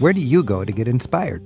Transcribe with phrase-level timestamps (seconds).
[0.00, 1.42] Where do you go to get inspired?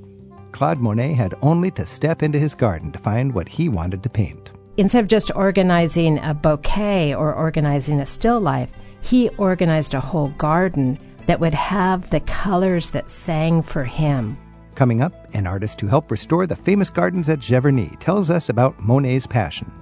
[0.53, 4.09] Claude Monet had only to step into his garden to find what he wanted to
[4.09, 4.53] paint.
[4.77, 8.71] Instead of just organizing a bouquet or organizing a still life,
[9.01, 10.97] he organized a whole garden
[11.27, 14.39] that would have the colors that sang for him.
[14.77, 18.79] Coming up, an artist who helped restore the famous gardens at Giverny tells us about
[18.79, 19.75] Monet's passion.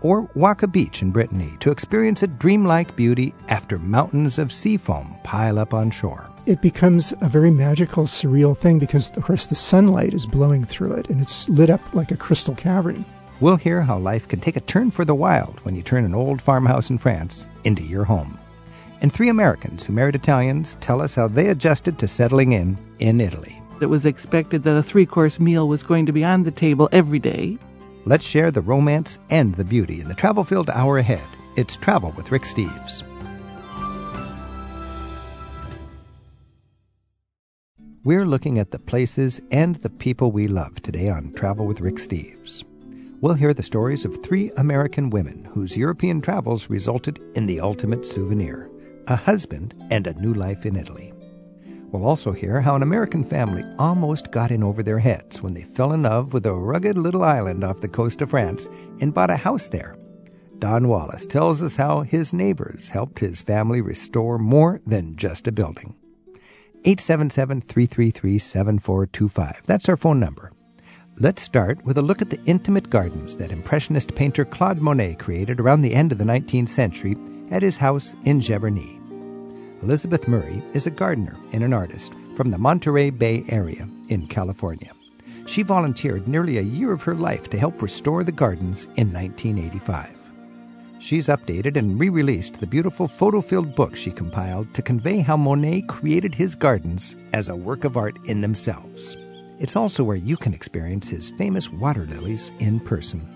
[0.00, 4.76] Or walk a beach in Brittany to experience a dreamlike beauty after mountains of sea
[4.76, 9.46] foam pile up on shore it becomes a very magical, surreal thing because, of course,
[9.46, 13.04] the sunlight is blowing through it and it's lit up like a crystal cavern.
[13.40, 16.14] We'll hear how life can take a turn for the wild when you turn an
[16.14, 18.38] old farmhouse in France into your home.
[19.02, 23.20] And three Americans who married Italians tell us how they adjusted to settling in in
[23.20, 23.60] Italy.
[23.82, 26.88] It was expected that a three course meal was going to be on the table
[26.92, 27.58] every day.
[28.06, 31.26] Let's share the romance and the beauty in the travel filled hour ahead.
[31.56, 33.02] It's Travel with Rick Steves.
[38.06, 41.96] We're looking at the places and the people we love today on Travel with Rick
[41.96, 42.62] Steves.
[43.20, 48.06] We'll hear the stories of three American women whose European travels resulted in the ultimate
[48.06, 48.70] souvenir
[49.08, 51.12] a husband and a new life in Italy.
[51.90, 55.64] We'll also hear how an American family almost got in over their heads when they
[55.64, 58.68] fell in love with a rugged little island off the coast of France
[59.00, 59.96] and bought a house there.
[60.60, 65.52] Don Wallace tells us how his neighbors helped his family restore more than just a
[65.52, 65.96] building.
[66.86, 69.62] 877 333 7425.
[69.66, 70.52] That's our phone number.
[71.18, 75.58] Let's start with a look at the intimate gardens that Impressionist painter Claude Monet created
[75.58, 77.16] around the end of the 19th century
[77.50, 79.02] at his house in Giverny.
[79.82, 84.92] Elizabeth Murray is a gardener and an artist from the Monterey Bay area in California.
[85.46, 90.15] She volunteered nearly a year of her life to help restore the gardens in 1985.
[90.98, 95.36] She's updated and re released the beautiful photo filled book she compiled to convey how
[95.36, 99.16] Monet created his gardens as a work of art in themselves.
[99.58, 103.26] It's also where you can experience his famous water lilies in person.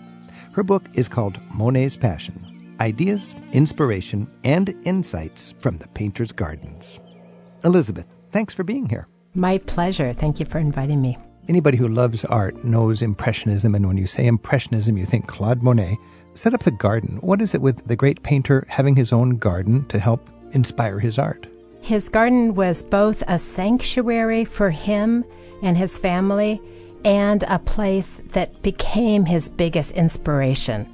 [0.52, 6.98] Her book is called Monet's Passion Ideas, Inspiration, and Insights from the Painter's Gardens.
[7.62, 9.06] Elizabeth, thanks for being here.
[9.34, 10.14] My pleasure.
[10.14, 11.18] Thank you for inviting me.
[11.48, 15.98] Anybody who loves art knows Impressionism, and when you say Impressionism, you think Claude Monet
[16.34, 17.18] set up the garden.
[17.20, 21.18] What is it with the great painter having his own garden to help inspire his
[21.18, 21.46] art?
[21.80, 25.24] His garden was both a sanctuary for him
[25.62, 26.60] and his family
[27.04, 30.88] and a place that became his biggest inspiration.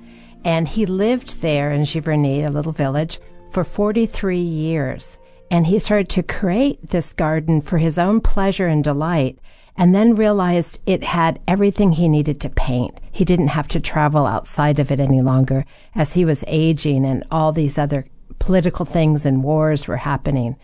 [0.45, 3.19] And he lived there in Giverny, a little village,
[3.51, 5.19] for 43 years.
[5.51, 9.39] And he started to create this garden for his own pleasure and delight
[9.79, 12.99] and then realized it had everything he needed to paint.
[13.13, 15.65] He didn't have to travel outside of it any longer
[15.95, 18.07] as he was aging and all these other
[18.39, 20.57] political things and wars were happening.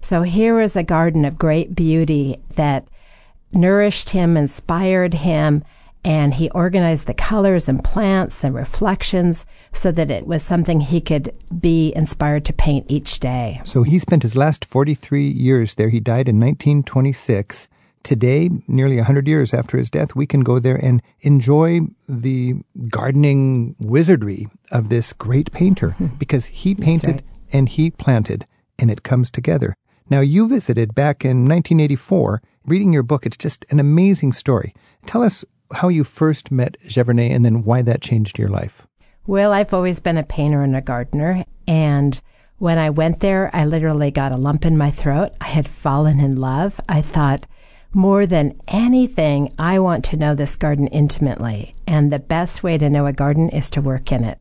[0.00, 2.88] So here was a garden of great beauty that
[3.52, 5.64] nourished him, inspired him,
[6.02, 11.00] and he organized the colors and plants and reflections so that it was something he
[11.00, 13.60] could be inspired to paint each day.
[13.64, 15.90] So he spent his last 43 years there.
[15.90, 17.68] He died in 1926
[18.02, 22.54] today, nearly 100 years after his death, we can go there and enjoy the
[22.88, 26.06] gardening wizardry of this great painter hmm.
[26.18, 27.24] because he painted right.
[27.52, 28.46] and he planted
[28.78, 29.74] and it comes together.
[30.08, 32.42] Now, you visited back in 1984.
[32.66, 34.74] Reading your book, it's just an amazing story.
[35.06, 38.86] Tell us how you first met Giverny and then why that changed your life.
[39.26, 41.44] Well, I've always been a painter and a gardener.
[41.68, 42.20] And
[42.58, 45.32] when I went there, I literally got a lump in my throat.
[45.40, 46.80] I had fallen in love.
[46.88, 47.46] I thought,
[47.92, 51.74] more than anything, I want to know this garden intimately.
[51.86, 54.38] And the best way to know a garden is to work in it.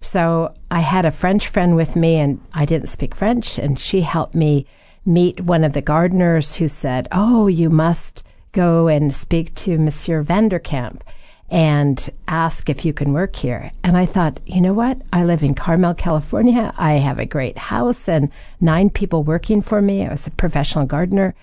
[0.00, 4.02] So I had a French friend with me, and I didn't speak French, and she
[4.02, 4.66] helped me
[5.06, 10.22] meet one of the gardeners who said, Oh, you must go and speak to Monsieur
[10.22, 11.02] Van der Kemp
[11.50, 13.72] and ask if you can work here.
[13.84, 15.00] And I thought, you know what?
[15.12, 16.72] I live in Carmel, California.
[16.78, 20.06] I have a great house and nine people working for me.
[20.06, 21.34] I was a professional gardener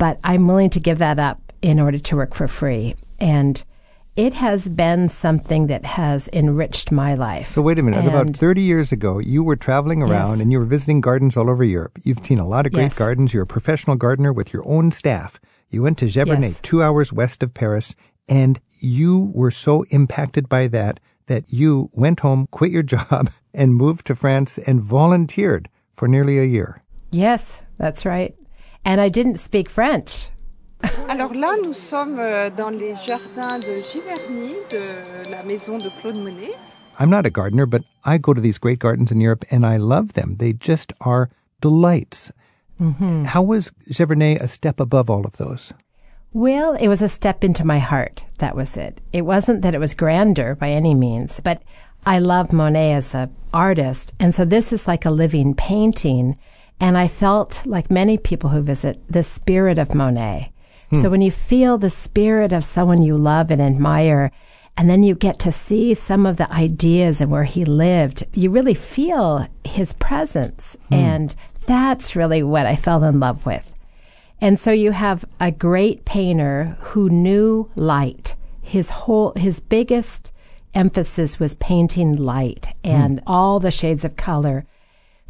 [0.00, 2.96] but I'm willing to give that up in order to work for free.
[3.20, 3.62] And
[4.16, 7.50] it has been something that has enriched my life.
[7.50, 7.98] So wait a minute.
[7.98, 10.40] And About 30 years ago, you were traveling around yes.
[10.40, 11.98] and you were visiting gardens all over Europe.
[12.02, 12.94] You've seen a lot of great yes.
[12.94, 13.34] gardens.
[13.34, 15.38] You're a professional gardener with your own staff.
[15.68, 16.60] You went to Giverny, yes.
[16.62, 17.94] two hours west of Paris,
[18.26, 23.74] and you were so impacted by that that you went home, quit your job, and
[23.74, 26.82] moved to France and volunteered for nearly a year.
[27.10, 28.34] Yes, that's right
[28.84, 30.30] and I didn't speak French.
[31.08, 36.16] Alors là, nous sommes euh, dans les jardins de Giverny, de la maison de Claude
[36.16, 36.56] Monet.
[36.98, 39.76] I'm not a gardener, but I go to these great gardens in Europe and I
[39.76, 40.36] love them.
[40.38, 41.30] They just are
[41.60, 42.32] delights.
[42.80, 43.24] Mm-hmm.
[43.24, 45.72] How was Giverny a step above all of those?
[46.32, 48.24] Well, it was a step into my heart.
[48.38, 49.00] That was it.
[49.12, 51.62] It wasn't that it was grander by any means, but
[52.06, 54.12] I love Monet as an artist.
[54.18, 56.38] And so this is like a living painting.
[56.80, 60.50] And I felt, like many people who visit, the spirit of Monet.
[60.92, 61.10] So hmm.
[61.10, 64.32] when you feel the spirit of someone you love and admire,
[64.76, 68.50] and then you get to see some of the ideas and where he lived, you
[68.50, 70.76] really feel his presence.
[70.88, 70.94] Hmm.
[70.94, 71.36] And
[71.66, 73.70] that's really what I fell in love with.
[74.40, 78.34] And so you have a great painter who knew light.
[78.62, 80.32] His whole, his biggest
[80.72, 82.90] emphasis was painting light hmm.
[82.90, 84.64] and all the shades of color.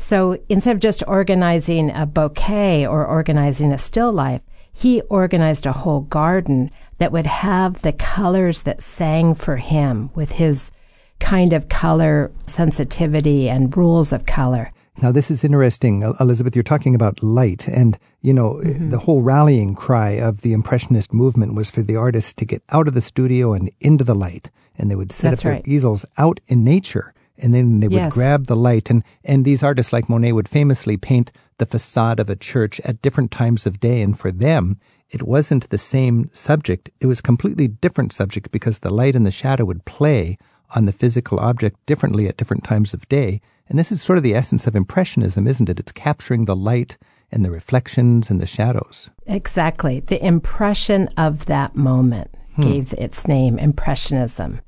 [0.01, 4.43] So instead of just organizing a bouquet or organizing a still life,
[4.73, 10.33] he organized a whole garden that would have the colors that sang for him with
[10.33, 10.73] his
[11.19, 14.73] kind of color sensitivity and rules of color.
[15.03, 16.55] Now, this is interesting, Elizabeth.
[16.57, 18.91] You're talking about light, and you know Mm-hmm.
[18.91, 22.89] the whole rallying cry of the Impressionist movement was for the artists to get out
[22.89, 25.69] of the studio and into the light, and they would set That's up their right.
[25.69, 28.13] easels out in nature, and then they would Yes.
[28.13, 32.31] grab the light, and and these artists like Monet would famously paint the facade of
[32.31, 34.79] a church at different times of day, and for them.
[35.11, 36.89] It wasn't the same subject.
[37.01, 40.39] It was a completely different subject because the light and the shadow would play
[40.77, 43.41] on the physical object differently at different times of day.
[43.69, 45.81] And this is sort of the essence of Impressionism, isn't it?
[45.81, 46.97] It's capturing the light
[47.33, 49.11] and the reflections and the shadows.
[49.27, 50.01] Exactly.
[50.01, 52.63] The impression of that moment hmm.
[52.63, 54.61] gave its name Impressionism.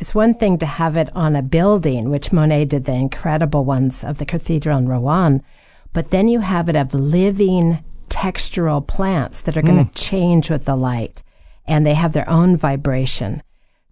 [0.00, 4.02] It's one thing to have it on a building, which Monet did the incredible ones
[4.02, 5.42] of the cathedral in Rouen,
[5.92, 9.94] but then you have it of living textural plants that are going to mm.
[9.94, 11.22] change with the light
[11.66, 13.42] and they have their own vibration.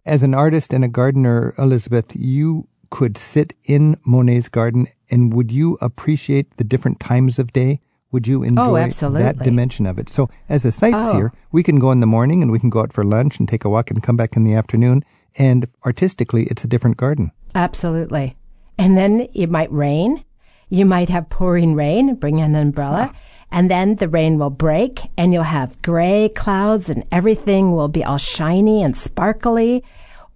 [0.06, 5.52] As an artist and a gardener, Elizabeth, you could sit in Monet's garden and would
[5.52, 7.80] you appreciate the different times of day?
[8.12, 9.44] Would you oh, enjoy that absolutely.
[9.44, 10.08] dimension of it?
[10.08, 11.38] So, as a sightseer, oh.
[11.52, 13.66] we can go in the morning and we can go out for lunch and take
[13.66, 15.04] a walk and come back in the afternoon.
[15.36, 17.32] And artistically, it's a different garden.
[17.54, 18.36] Absolutely.
[18.76, 20.24] And then it might rain.
[20.68, 23.12] You might have pouring rain, bring an umbrella,
[23.50, 28.04] and then the rain will break and you'll have gray clouds and everything will be
[28.04, 29.82] all shiny and sparkly.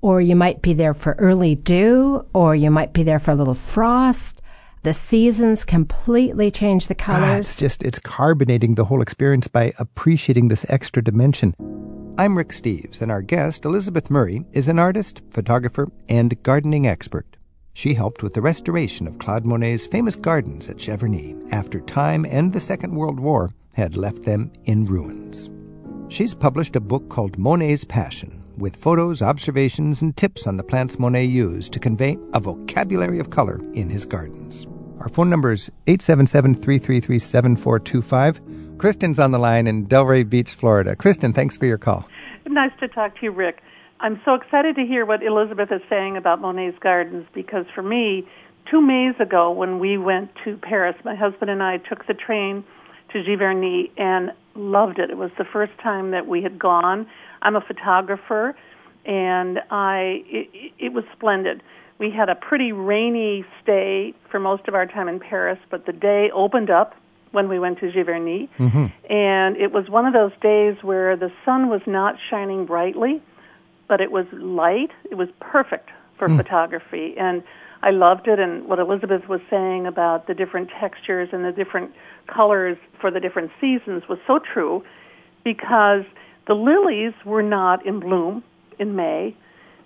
[0.00, 3.37] Or you might be there for early dew, or you might be there for a
[3.37, 4.43] little frost.
[4.83, 10.49] The seasons completely change the Ah, it's just, it's carbonating the whole experience by appreciating
[10.49, 11.55] this extra dimension.
[12.19, 17.38] I'm Rick Steves, and our guest, Elizabeth Murray, is an artist, photographer, and gardening expert.
[17.73, 22.53] She helped with the restoration of Claude Monet's famous gardens at Giverny after time and
[22.53, 25.49] the Second World War had left them in ruins.
[26.09, 30.99] She's published a book called Monet's Passion, with photos, observations, and tips on the plants
[30.99, 34.67] Monet used to convey a vocabulary of color in his gardens.
[35.00, 38.62] Our phone number is 877 333 7425.
[38.82, 40.96] Kristen's on the line in Delray Beach, Florida.
[40.96, 42.05] Kristen, thanks for your call.
[42.49, 43.62] Nice to talk to you, Rick.
[44.00, 48.26] I'm so excited to hear what Elizabeth is saying about Monet's gardens because for me,
[48.69, 52.64] two Mays ago when we went to Paris, my husband and I took the train
[53.12, 55.11] to Giverny and loved it.
[55.11, 57.06] It was the first time that we had gone.
[57.40, 58.56] I'm a photographer,
[59.06, 61.62] and I it, it was splendid.
[62.00, 65.93] We had a pretty rainy stay for most of our time in Paris, but the
[65.93, 66.96] day opened up
[67.32, 68.87] when we went to Giverny, mm-hmm.
[69.12, 73.20] and it was one of those days where the sun was not shining brightly,
[73.89, 74.91] but it was light.
[75.10, 76.36] It was perfect for mm.
[76.36, 77.43] photography, and
[77.82, 78.39] I loved it.
[78.39, 81.93] And what Elizabeth was saying about the different textures and the different
[82.27, 84.84] colors for the different seasons was so true,
[85.43, 86.05] because
[86.46, 88.44] the lilies were not in bloom
[88.79, 89.34] in May,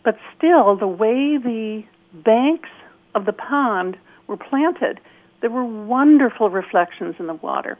[0.04, 2.70] but still the way the banks
[3.14, 5.00] of the pond were planted,
[5.40, 7.78] there were wonderful reflections in the water.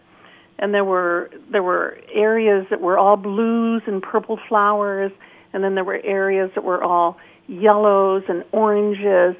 [0.58, 5.12] And there were there were areas that were all blues and purple flowers,
[5.52, 9.36] and then there were areas that were all yellows and oranges.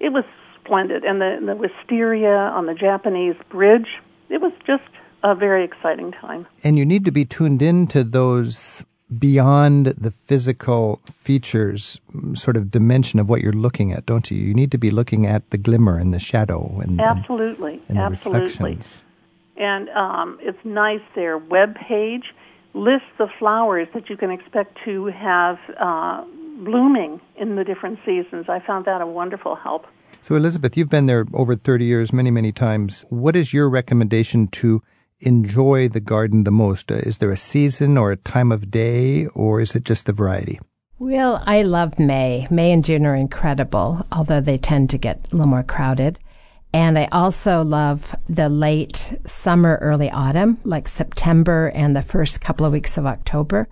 [0.00, 0.24] It was
[0.60, 1.04] splendid.
[1.04, 3.86] And the, the wisteria on the Japanese bridge,
[4.28, 4.82] it was just
[5.22, 6.46] a very exciting time.
[6.64, 8.84] And you need to be tuned in to those
[9.18, 12.00] beyond the physical features
[12.34, 14.38] sort of dimension of what you're looking at, don't you?
[14.38, 17.98] You need to be looking at the glimmer and the shadow and, and, Absolutely, and
[17.98, 18.78] the absolutely.
[19.56, 21.00] And um, it's nice.
[21.14, 22.34] Their web page
[22.74, 26.24] lists the flowers that you can expect to have uh,
[26.58, 28.46] blooming in the different seasons.
[28.48, 29.86] I found that a wonderful help.
[30.20, 33.04] So, Elizabeth, you've been there over 30 years, many, many times.
[33.08, 34.82] What is your recommendation to
[35.20, 36.90] enjoy the garden the most?
[36.90, 40.12] Uh, is there a season or a time of day, or is it just the
[40.12, 40.58] variety?
[40.98, 42.46] Well, I love May.
[42.50, 46.18] May and June are incredible, although they tend to get a little more crowded.
[46.72, 52.66] And I also love the late summer, early autumn, like September and the first couple
[52.66, 53.68] of weeks of October,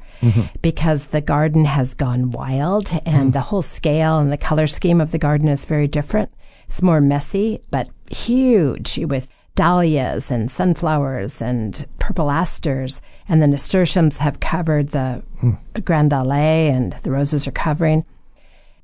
[0.62, 5.10] because the garden has gone wild and the whole scale and the color scheme of
[5.10, 6.32] the garden is very different.
[6.66, 13.00] It's more messy, but huge with dahlias and sunflowers and purple asters.
[13.28, 15.22] And the nasturtiums have covered the
[15.84, 18.04] Grand Allée and the roses are covering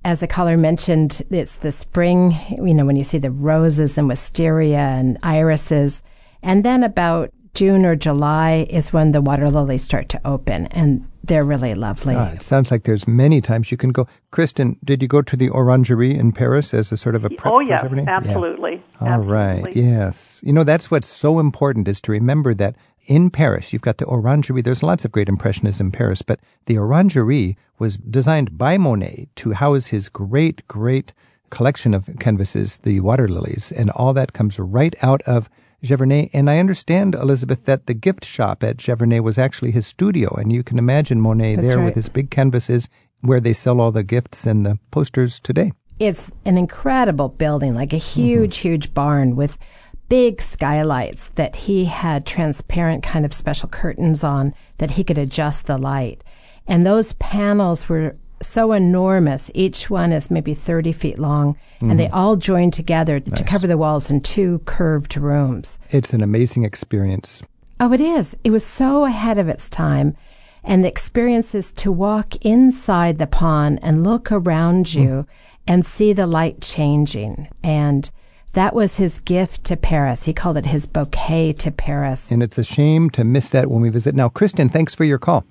[0.04, 4.08] as the caller mentioned, it's the spring, you know, when you see the roses and
[4.08, 6.02] wisteria and irises.
[6.42, 11.08] And then about June or July is when the water lilies start to open, and
[11.24, 12.14] they're really lovely.
[12.14, 14.06] Ah, it sounds like there's many times you can go.
[14.30, 17.52] Kristen, did you go to the Orangerie in Paris as a sort of a prep
[17.52, 18.06] oh, for yes, Giverny?
[18.06, 18.16] Yeah.
[18.16, 18.82] absolutely.
[19.00, 19.74] All right.
[19.74, 20.40] Yes.
[20.42, 22.76] You know, that's what's so important is to remember that
[23.06, 24.62] in Paris, you've got the Orangerie.
[24.62, 29.52] There's lots of great impressionism in Paris, but the Orangerie was designed by Monet to
[29.52, 31.12] house his great, great
[31.50, 35.50] collection of canvases, the water lilies, and all that comes right out of
[35.84, 36.30] Giverny.
[36.32, 40.52] And I understand, Elizabeth, that the gift shop at Giverny was actually his studio, and
[40.52, 41.84] you can imagine Monet That's there right.
[41.84, 42.88] with his big canvases
[43.20, 45.72] where they sell all the gifts and the posters today.
[45.98, 48.68] It's an incredible building, like a huge, mm-hmm.
[48.68, 49.58] huge barn with
[50.08, 55.66] big skylights that he had transparent kind of special curtains on that he could adjust
[55.66, 56.24] the light.
[56.66, 59.50] And those panels were so enormous.
[59.54, 62.14] Each one is maybe 30 feet long, and they mm-hmm.
[62.14, 65.78] all join together to cover the walls in two curved rooms.
[65.90, 67.42] It's an amazing experience.
[67.78, 68.36] Oh, it is.
[68.44, 70.16] It was so ahead of its time.
[70.62, 75.00] And the experience is to walk inside the pond and look around hmm.
[75.00, 75.26] you
[75.66, 77.48] and see the light changing.
[77.62, 78.10] And
[78.52, 80.24] that was his gift to Paris.
[80.24, 82.30] He called it his bouquet to Paris.
[82.30, 84.14] And it's a shame to miss that when we visit.
[84.14, 85.44] Now, Kristen, thanks for your call.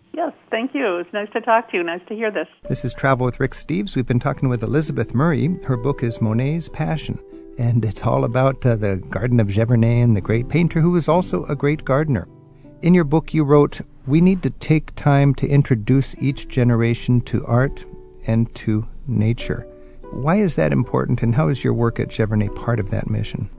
[0.49, 0.97] Yes, thank you.
[0.97, 1.83] It's nice to talk to you.
[1.83, 2.47] Nice to hear this.
[2.67, 3.95] This is Travel with Rick Steves.
[3.95, 5.47] We've been talking with Elizabeth Murray.
[5.63, 7.19] Her book is Monet's Passion,
[7.57, 11.07] and it's all about uh, the Garden of Giverny and the great painter who was
[11.07, 12.27] also a great gardener.
[12.81, 17.45] In your book, you wrote, We need to take time to introduce each generation to
[17.45, 17.85] art
[18.25, 19.67] and to nature.
[20.11, 23.49] Why is that important, and how is your work at Giverny part of that mission?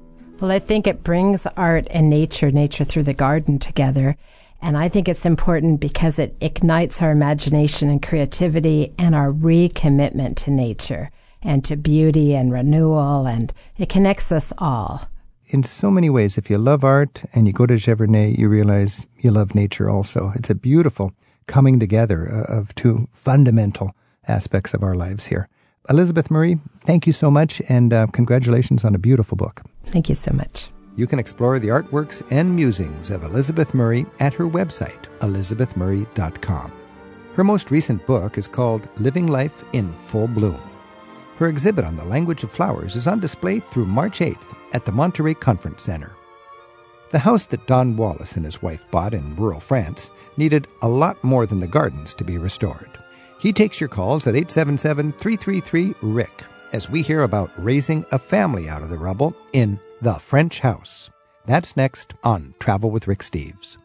[0.40, 4.16] Well, I think it brings art and nature, nature through the garden together.
[4.62, 10.36] And I think it's important because it ignites our imagination and creativity and our recommitment
[10.44, 11.10] to nature
[11.42, 13.26] and to beauty and renewal.
[13.26, 15.08] And it connects us all.
[15.52, 19.06] in so many ways, if you love art and you go to Giverny, you realize
[19.18, 20.32] you love nature also.
[20.36, 21.12] It's a beautiful
[21.46, 23.92] coming together of two fundamental
[24.28, 25.48] aspects of our lives here.
[25.88, 29.62] Elizabeth Murray, thank you so much, and uh, congratulations on a beautiful book.
[29.86, 30.70] Thank you so much.
[30.96, 36.72] You can explore the artworks and musings of Elizabeth Murray at her website, elizabethmurray.com.
[37.34, 40.60] Her most recent book is called Living Life in Full Bloom.
[41.36, 44.92] Her exhibit on the language of flowers is on display through March 8th at the
[44.92, 46.12] Monterey Conference Center.
[47.12, 51.22] The house that Don Wallace and his wife bought in rural France needed a lot
[51.24, 52.90] more than the gardens to be restored.
[53.38, 58.68] He takes your calls at 877 333 Rick as we hear about raising a family
[58.68, 61.10] out of the rubble in The French House.
[61.44, 63.76] That's next on Travel with Rick Steves.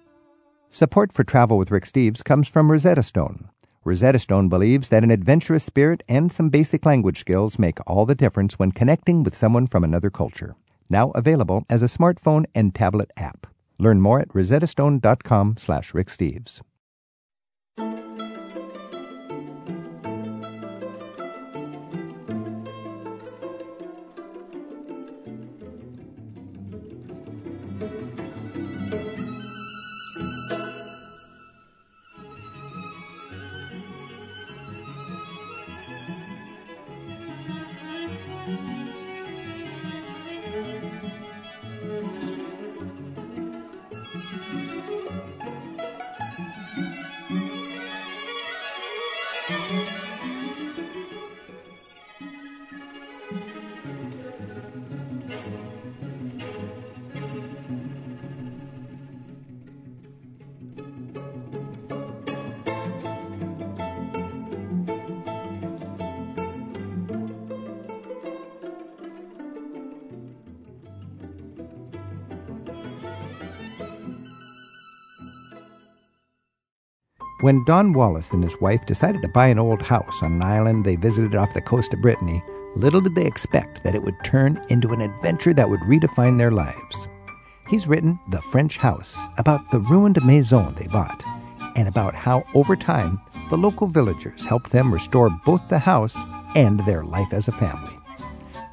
[0.69, 3.49] Support for Travel with Rick Steves comes from Rosetta Stone.
[3.83, 8.15] Rosetta Stone believes that an adventurous spirit and some basic language skills make all the
[8.15, 10.55] difference when connecting with someone from another culture.
[10.89, 13.47] Now available as a smartphone and tablet app.
[13.77, 16.09] Learn more at rosettastone.com slash Rick
[77.65, 80.95] Don Wallace and his wife decided to buy an old house on an island they
[80.95, 82.43] visited off the coast of Brittany,
[82.75, 86.51] little did they expect that it would turn into an adventure that would redefine their
[86.51, 87.07] lives.
[87.67, 91.23] He's written The French House about the ruined maison they bought
[91.75, 93.19] and about how, over time,
[93.49, 96.15] the local villagers helped them restore both the house
[96.55, 97.97] and their life as a family.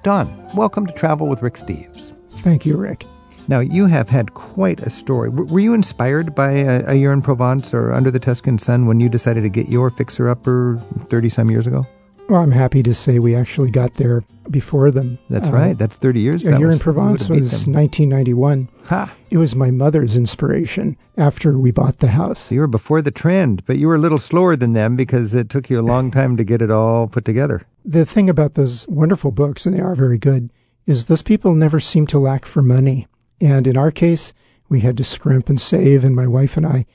[0.02, 2.12] Don, welcome to Travel with Rick Steves.
[2.40, 3.06] Thank you, Rick.
[3.48, 5.30] Now, you have had quite a story.
[5.30, 8.86] W- were you inspired by a, a year in Provence or Under the Tuscan Sun
[8.86, 11.86] when you decided to get your fixer upper 30 some years ago?
[12.28, 15.18] Well, I'm happy to say we actually got there before them.
[15.28, 15.76] That's Uh, right.
[15.78, 16.46] That's 30 years.
[16.46, 18.68] A year was- in Provence was 1991.
[18.86, 19.12] Ha!
[19.30, 22.38] It was my mother's inspiration after we bought the house.
[22.40, 25.34] So you were before the trend, but you were a little slower than them because
[25.34, 27.62] it took you a long time to get it all put together.
[27.84, 30.50] The thing about those wonderful books, and they are very good,
[30.86, 33.06] is those people never seem to lack for money.
[33.42, 34.32] And in our case,
[34.68, 36.86] we had to scrimp and save, and my wife and I,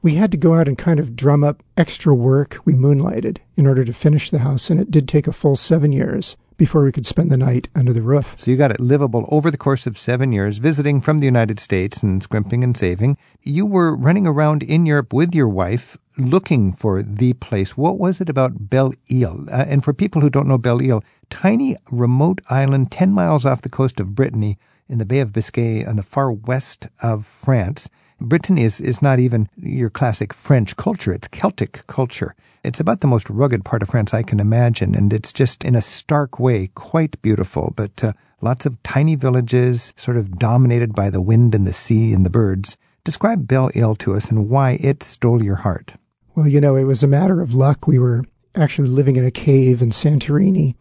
[0.00, 2.56] we had to go out and kind of drum up extra work.
[2.64, 5.92] We moonlighted in order to finish the house, and it did take a full seven
[5.92, 8.34] years before we could spend the night under the roof.
[8.38, 11.60] So you got it livable over the course of seven years, visiting from the United
[11.60, 13.18] States and scrimping and saving.
[13.42, 17.76] You were running around in Europe with your wife looking for the place.
[17.76, 19.46] What was it about Belle Ile?
[19.50, 23.62] Uh, and for people who don't know Belle Ile, tiny remote island 10 miles off
[23.62, 24.58] the coast of Brittany
[24.90, 27.88] in the Bay of Biscay on the far west of France.
[28.20, 32.34] Brittany is, is not even your classic French culture, it's Celtic culture.
[32.62, 35.74] It's about the most rugged part of France I can imagine, and it's just in
[35.74, 41.08] a stark way quite beautiful, but uh, lots of tiny villages, sort of dominated by
[41.08, 42.76] the wind and the sea and the birds.
[43.04, 45.94] Describe Belle Ile to us and why it stole your heart.
[46.34, 47.86] Well, you know, it was a matter of luck.
[47.86, 50.74] We were actually living in a cave in Santorini.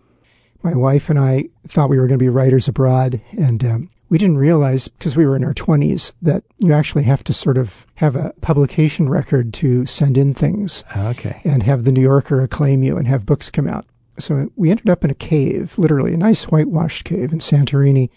[0.62, 4.18] My wife and I thought we were going to be writers abroad, and um, we
[4.18, 7.86] didn't realize, because we were in our 20s, that you actually have to sort of
[7.96, 11.42] have a publication record to send in things ah, Okay.
[11.46, 13.86] and have the New Yorker acclaim you and have books come out.
[14.18, 18.10] So we ended up in a cave, literally a nice whitewashed cave in Santorini,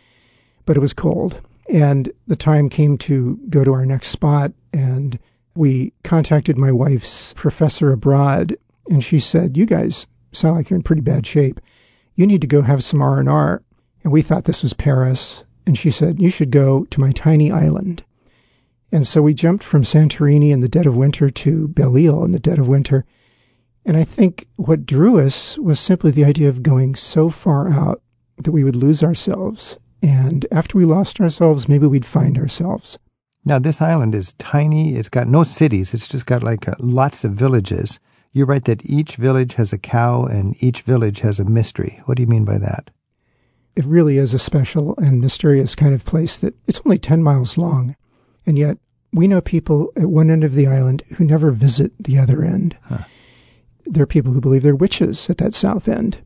[0.65, 1.41] but it was cold.
[1.69, 5.19] And the time came to go to our next spot, and
[5.55, 8.57] we contacted my wife's professor abroad,
[8.91, 11.61] and she said, "You guys sound like you're in pretty bad shape.
[12.17, 13.63] You need to go have some R and R."
[14.03, 17.51] And we thought this was Paris, and she said, "You should go to my tiny
[17.51, 18.05] island."
[18.91, 22.33] And so we jumped from Santorini in the dead of winter to Belle Ile in
[22.33, 23.07] the dead of winter.
[23.85, 28.03] And I think what drew us was simply the idea of going so far out
[28.37, 29.79] that we would lose ourselves.
[30.03, 32.99] And after we lost ourselves, maybe we'd find ourselves.
[33.45, 34.95] Now, this island is tiny.
[34.95, 35.95] It's got no cities.
[35.95, 37.99] It's just got like uh, lots of villages.
[38.31, 42.01] You write that each village has a cow and each village has a mystery.
[42.05, 42.91] What do you mean by that?
[43.75, 47.57] It really is a special and mysterious kind of place that it's only 10 miles
[47.57, 47.97] long.
[48.45, 48.79] And yet
[49.13, 52.77] we know people at one end of the island who never visit the other end.
[53.87, 56.19] There are people who believe they're witches at that south end.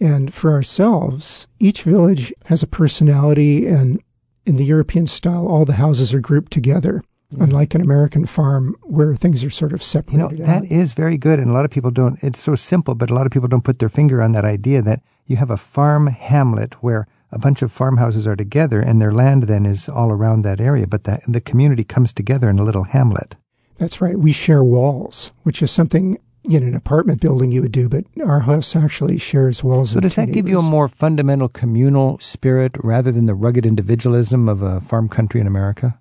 [0.00, 4.00] And for ourselves, each village has a personality, and
[4.46, 7.02] in the European style, all the houses are grouped together,
[7.38, 10.32] unlike an American farm where things are sort of separated.
[10.32, 10.70] You know, that out.
[10.70, 11.40] is very good.
[11.40, 13.64] And a lot of people don't, it's so simple, but a lot of people don't
[13.64, 17.62] put their finger on that idea that you have a farm hamlet where a bunch
[17.62, 21.20] of farmhouses are together and their land then is all around that area, but the,
[21.28, 23.36] the community comes together in a little hamlet.
[23.76, 24.18] That's right.
[24.18, 28.40] We share walls, which is something in an apartment building you would do, but our
[28.40, 29.90] house actually shares walls.
[29.90, 34.48] So does that give you a more fundamental communal spirit rather than the rugged individualism
[34.48, 36.00] of a farm country in America?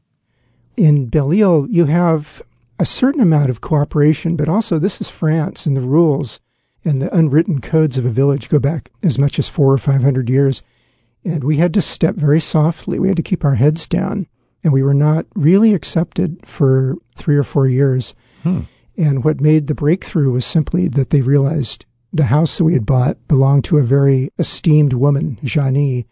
[0.78, 2.42] in Belle Ile, you have
[2.80, 6.40] a certain amount of cooperation, but also this is France, and the rules
[6.88, 10.04] and the unwritten codes of a village go back as much as four or five
[10.04, 10.64] hundred years.
[11.26, 12.98] And we had to step very softly.
[12.98, 14.28] We had to keep our heads down,
[14.64, 18.16] and we were not really accepted for three or four years.
[18.44, 18.62] Hmm.
[18.96, 22.86] And what made the breakthrough was simply that they realized the house that we had
[22.86, 26.08] bought belonged to a very esteemed woman, Janie,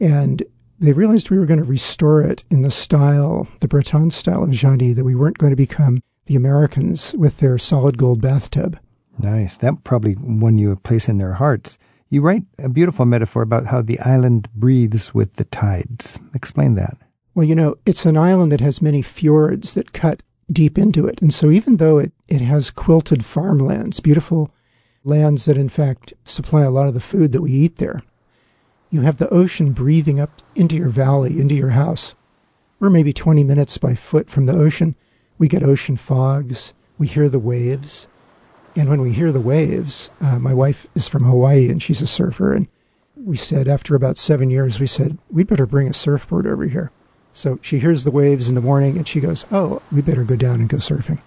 [0.00, 0.42] and
[0.80, 4.50] they realized we were going to restore it in the style, the Breton style of
[4.50, 8.80] Janie, that we weren't going to become the Americans with their solid gold bathtub.
[9.22, 9.56] Nice.
[9.56, 11.78] That probably won you a place in their hearts.
[12.10, 16.18] You write a beautiful metaphor about how the island breathes with the tides.
[16.34, 16.98] Explain that.
[17.34, 21.22] Well, you know, it's an island that has many fjords that cut deep into it.
[21.22, 24.50] And so even though it, it has quilted farmlands, beautiful
[25.04, 28.02] lands that in fact supply a lot of the food that we eat there,
[28.90, 32.14] you have the ocean breathing up into your valley, into your house.
[32.78, 34.96] We're maybe 20 minutes by foot from the ocean.
[35.38, 36.74] We get ocean fogs.
[36.98, 38.06] We hear the waves.
[38.74, 42.06] And when we hear the waves, uh, my wife is from Hawaii and she's a
[42.06, 42.54] surfer.
[42.54, 42.68] And
[43.16, 46.90] we said, after about seven years, we said, we'd better bring a surfboard over here.
[47.34, 50.36] So she hears the waves in the morning and she goes, Oh, we better go
[50.36, 51.20] down and go surfing.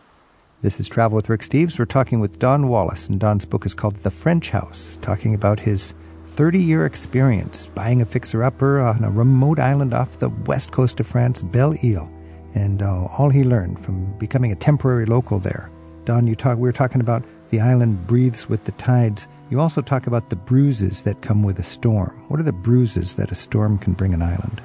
[0.62, 1.78] This is Travel with Rick Steves.
[1.78, 5.60] We're talking with Don Wallace, and Don's book is called The French House, talking about
[5.60, 10.72] his 30 year experience buying a fixer upper on a remote island off the west
[10.72, 12.12] coast of France, Belle Ile,
[12.56, 15.70] and uh, all he learned from becoming a temporary local there.
[16.06, 19.28] Don, you talk, we were talking about the island breathes with the tides.
[19.50, 22.24] You also talk about the bruises that come with a storm.
[22.28, 24.62] What are the bruises that a storm can bring an island?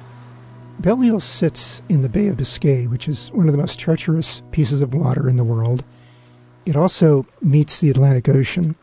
[0.79, 4.81] Belle sits in the Bay of Biscay, which is one of the most treacherous pieces
[4.81, 5.83] of water in the world.
[6.65, 8.75] It also meets the Atlantic Ocean.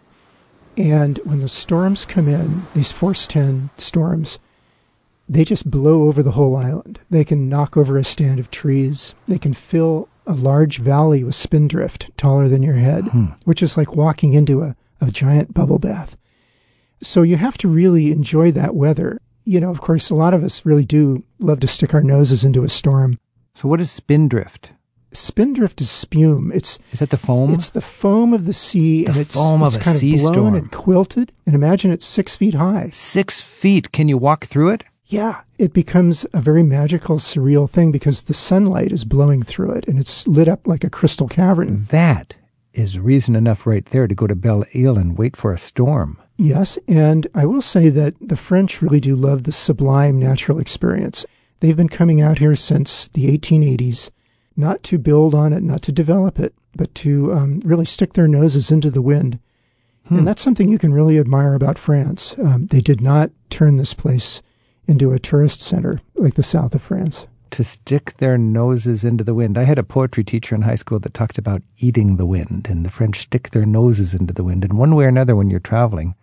[0.76, 4.38] And when the storms come in, these force 10 storms,
[5.28, 7.00] they just blow over the whole island.
[7.10, 9.14] They can knock over a stand of trees.
[9.26, 13.26] They can fill a large valley with spindrift taller than your head, hmm.
[13.44, 16.16] which is like walking into a, a giant bubble bath.
[17.02, 19.20] So you have to really enjoy that weather.
[19.44, 22.44] You know, of course, a lot of us really do love to stick our noses
[22.44, 23.18] into a storm.
[23.54, 24.72] So, what is spindrift?
[25.12, 26.52] Spindrift is spume.
[26.52, 27.54] It's is that the foam?
[27.54, 30.14] It's the foam of the sea, the and it's, foam it's of kind a sea
[30.14, 30.54] of blown storm.
[30.54, 31.32] and quilted.
[31.46, 32.90] And imagine it's six feet high.
[32.92, 33.90] Six feet.
[33.90, 34.84] Can you walk through it?
[35.08, 39.88] Yeah, it becomes a very magical, surreal thing because the sunlight is blowing through it,
[39.88, 41.86] and it's lit up like a crystal cavern.
[41.86, 42.34] That
[42.74, 46.18] is reason enough right there to go to Belle Isle and wait for a storm.
[46.36, 51.24] Yes, and I will say that the French really do love the sublime natural experience.
[51.60, 54.10] They've been coming out here since the 1880s,
[54.56, 58.28] not to build on it, not to develop it, but to um, really stick their
[58.28, 59.38] noses into the wind.
[60.06, 60.18] Hmm.
[60.18, 62.36] And that's something you can really admire about France.
[62.38, 64.42] Um, they did not turn this place
[64.88, 67.26] into a tourist center like the south of France.
[67.50, 69.56] To stick their noses into the wind.
[69.56, 72.84] I had a poetry teacher in high school that talked about eating the wind, and
[72.84, 74.64] the French stick their noses into the wind.
[74.64, 76.14] And one way or another, when you're traveling,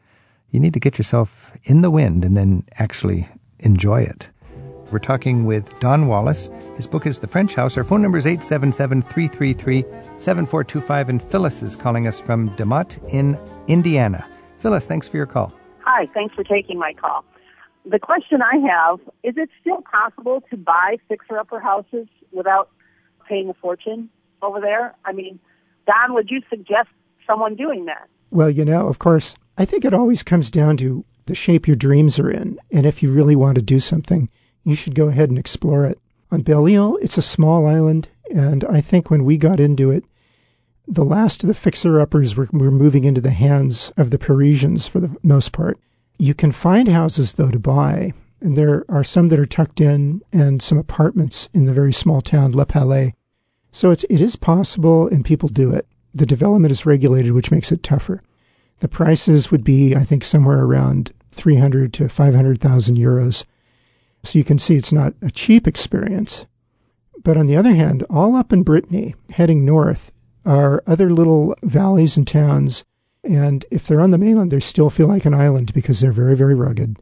[0.51, 3.27] you need to get yourself in the wind and then actually
[3.59, 4.29] enjoy it.
[4.91, 6.49] We're talking with Don Wallace.
[6.75, 7.75] His book is The French House.
[7.75, 9.81] Our phone number is 877 333
[10.17, 11.09] 7425.
[11.09, 14.27] And Phyllis is calling us from DeMotte in Indiana.
[14.59, 15.51] Phyllis, thanks for your call.
[15.79, 17.25] Hi, thanks for taking my call.
[17.89, 22.69] The question I have is it still possible to buy fixer upper houses without
[23.27, 24.09] paying a fortune
[24.41, 24.95] over there?
[25.05, 25.39] I mean,
[25.85, 26.89] Don, would you suggest
[27.27, 28.07] someone doing that?
[28.31, 31.75] Well, you know, of course, I think it always comes down to the shape your
[31.75, 32.59] dreams are in.
[32.71, 34.29] And if you really want to do something,
[34.63, 35.99] you should go ahead and explore it.
[36.31, 38.09] On Belle Isle, it's a small island.
[38.31, 40.03] And I think when we got into it,
[40.87, 44.87] the last of the fixer uppers were, were moving into the hands of the Parisians
[44.87, 45.79] for the most part.
[46.17, 48.13] You can find houses, though, to buy.
[48.41, 52.21] And there are some that are tucked in and some apartments in the very small
[52.21, 53.13] town, Le Palais.
[53.71, 55.87] So it's, it is possible and people do it.
[56.13, 58.21] The development is regulated, which makes it tougher.
[58.79, 63.45] The prices would be, I think, somewhere around 300 to 500,000 euros.
[64.23, 66.45] So you can see it's not a cheap experience.
[67.23, 70.11] But on the other hand, all up in Brittany, heading north,
[70.45, 72.85] are other little valleys and towns.
[73.25, 76.35] And if they're on the mainland, they still feel like an island because they're very,
[76.35, 76.97] very rugged.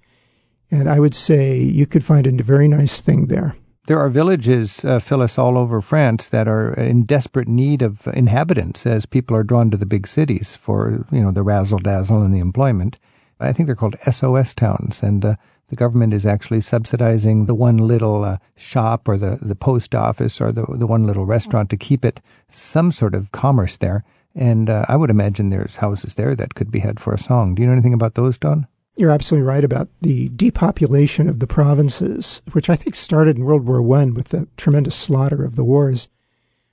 [0.72, 3.56] And I would say you could find a very nice thing there.
[3.86, 8.86] There are villages, uh, Phyllis, all over France that are in desperate need of inhabitants
[8.86, 12.34] as people are drawn to the big cities for, you know, the razzle dazzle and
[12.34, 12.98] the employment.
[13.42, 15.36] I think they're called SOS towns, and uh,
[15.68, 20.40] the government is actually subsidizing the one little uh, shop or the, the post office
[20.40, 24.06] or the, the one little restaurant to keep it some sort of commerce there.
[24.36, 27.56] And uh, I would imagine there's houses there that could be had for a song.
[27.56, 28.68] Do you know anything about those, Don?
[28.96, 33.66] You're absolutely right about the depopulation of the provinces, which I think started in World
[33.66, 36.10] War One with the tremendous slaughter of the wars.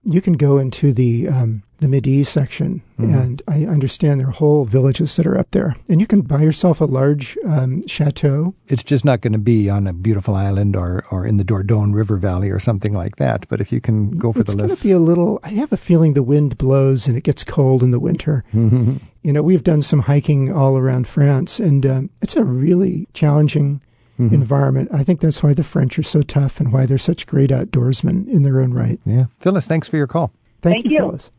[0.04, 3.14] You can go into the um, the Midi section, mm-hmm.
[3.14, 6.42] and I understand there are whole villages that are up there, and you can buy
[6.42, 8.54] yourself a large um, chateau.
[8.68, 11.94] It's just not going to be on a beautiful island or, or in the Dordogne
[11.94, 13.46] River Valley or something like that.
[13.48, 15.40] But if you can go for it's the list, it's going to be a little.
[15.42, 18.44] I have a feeling the wind blows and it gets cold in the winter.
[18.54, 18.96] Mm-hmm.
[19.22, 23.82] You know, we've done some hiking all around France, and um, it's a really challenging.
[24.20, 24.34] Mm-hmm.
[24.34, 24.88] environment.
[24.92, 28.28] I think that's why the French are so tough and why they're such great outdoorsmen
[28.28, 29.00] in their own right.
[29.04, 29.26] Yeah.
[29.40, 30.32] Phyllis, thanks for your call.
[30.62, 31.30] Thank, Thank you, you, Phyllis.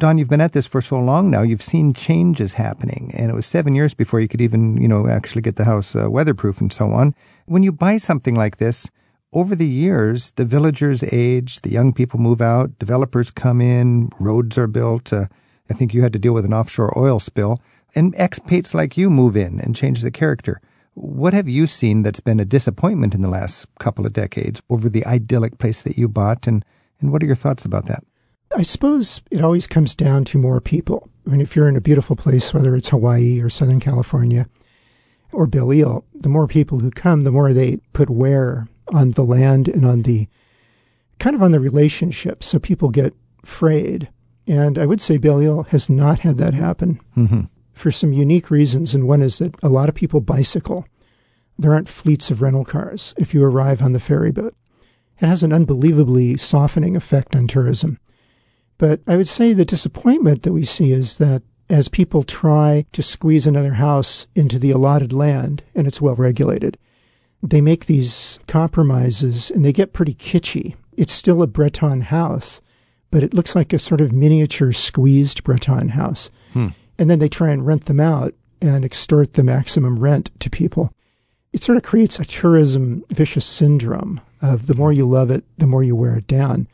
[0.00, 1.42] Don, you've been at this for so long now.
[1.42, 5.08] You've seen changes happening, and it was seven years before you could even, you know,
[5.08, 7.16] actually get the house uh, weatherproof and so on.
[7.46, 8.88] When you buy something like this,
[9.32, 14.56] over the years, the villagers age, the young people move out, developers come in, roads
[14.56, 15.12] are built.
[15.12, 15.26] Uh,
[15.68, 17.60] I think you had to deal with an offshore oil spill,
[17.94, 20.60] and expats like you move in and change the character.
[21.00, 24.88] What have you seen that's been a disappointment in the last couple of decades over
[24.88, 26.64] the idyllic place that you bought, and,
[27.00, 28.02] and what are your thoughts about that?
[28.56, 31.08] I suppose it always comes down to more people.
[31.24, 34.48] I mean, if you're in a beautiful place, whether it's Hawaii or Southern California
[35.30, 39.24] or Belle Isle, the more people who come, the more they put wear on the
[39.24, 40.26] land and on the
[41.20, 42.42] kind of on the relationship.
[42.42, 44.08] So people get frayed.
[44.48, 47.42] And I would say Belle Isle has not had that happen mm-hmm.
[47.78, 48.94] For some unique reasons.
[48.94, 50.86] And one is that a lot of people bicycle.
[51.58, 54.54] There aren't fleets of rental cars if you arrive on the ferry boat.
[55.20, 57.98] It has an unbelievably softening effect on tourism.
[58.78, 63.02] But I would say the disappointment that we see is that as people try to
[63.02, 66.78] squeeze another house into the allotted land, and it's well regulated,
[67.42, 70.76] they make these compromises and they get pretty kitschy.
[70.96, 72.60] It's still a Breton house,
[73.10, 76.30] but it looks like a sort of miniature squeezed Breton house.
[76.52, 76.68] Hmm.
[76.98, 80.92] And then they try and rent them out and extort the maximum rent to people.
[81.52, 85.66] It sort of creates a tourism vicious syndrome of the more you love it, the
[85.66, 86.66] more you wear it down.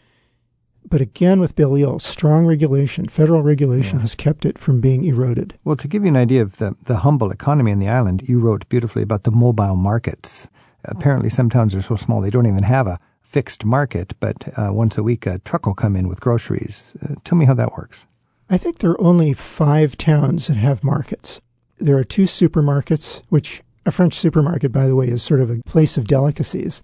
[0.89, 4.03] But again, with Belle-Île, strong regulation, federal regulation Yeah.
[4.03, 5.55] has kept it from being eroded.
[5.65, 8.39] Well, to give you an idea of the, the humble economy in the island, you
[8.39, 10.49] wrote beautifully about the mobile markets.
[10.85, 14.73] Apparently, some towns are so small they don't even have a fixed market, but uh,
[14.73, 16.95] once a week a truck will come in with groceries.
[17.03, 18.07] Uh, tell me how that works.
[18.51, 21.41] I think there are only five towns that have markets.
[21.79, 25.63] There are two supermarkets, which a French supermarket, by the way, is sort of a
[25.65, 26.83] place of delicacies.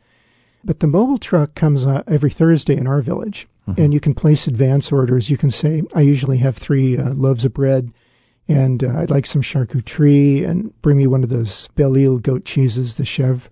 [0.64, 3.46] But the mobile truck comes uh, every Thursday in our village,
[3.79, 5.31] and you can place advance orders.
[5.31, 7.92] You can say, I usually have three uh, loaves of bread,
[8.49, 12.96] and uh, I'd like some charcuterie, and bring me one of those Belle-Île goat cheeses,
[12.96, 13.49] the chèvre.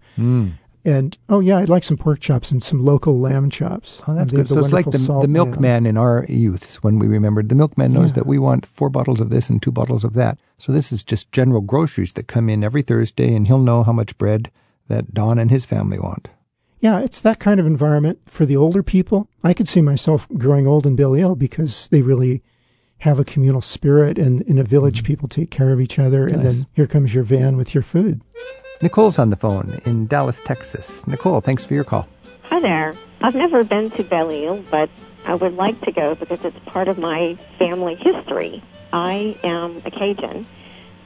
[0.88, 4.00] And oh yeah, I'd like some pork chops and some local lamb chops.
[4.08, 4.48] Oh, that's good.
[4.48, 7.48] So it's like the, the milkman in our youths when we remembered.
[7.48, 8.14] The milkman knows Yeah.
[8.14, 10.38] that we want four bottles of this and two bottles of that.
[10.58, 13.92] So this is just general groceries that come in every Thursday, and he'll know how
[13.92, 14.50] much bread
[14.88, 16.28] that Don and his family want.
[16.80, 19.28] Yeah, it's that kind of environment for the older people.
[19.42, 22.42] I could see myself growing old in Belle-Île because they really
[22.98, 26.24] have a communal spirit, and in a village, people take care of each other.
[26.26, 26.44] And Mm-hmm.
[26.44, 28.22] Then here comes your van with your food.
[28.80, 31.04] Nicole's on the phone in Dallas, Texas.
[31.06, 32.08] Nicole, thanks for your call.
[32.44, 32.94] Hi there.
[33.20, 34.88] I've never been to Belle Isle, but
[35.26, 38.62] I would like to go because it's part of my family history.
[38.92, 40.46] I am a Cajun,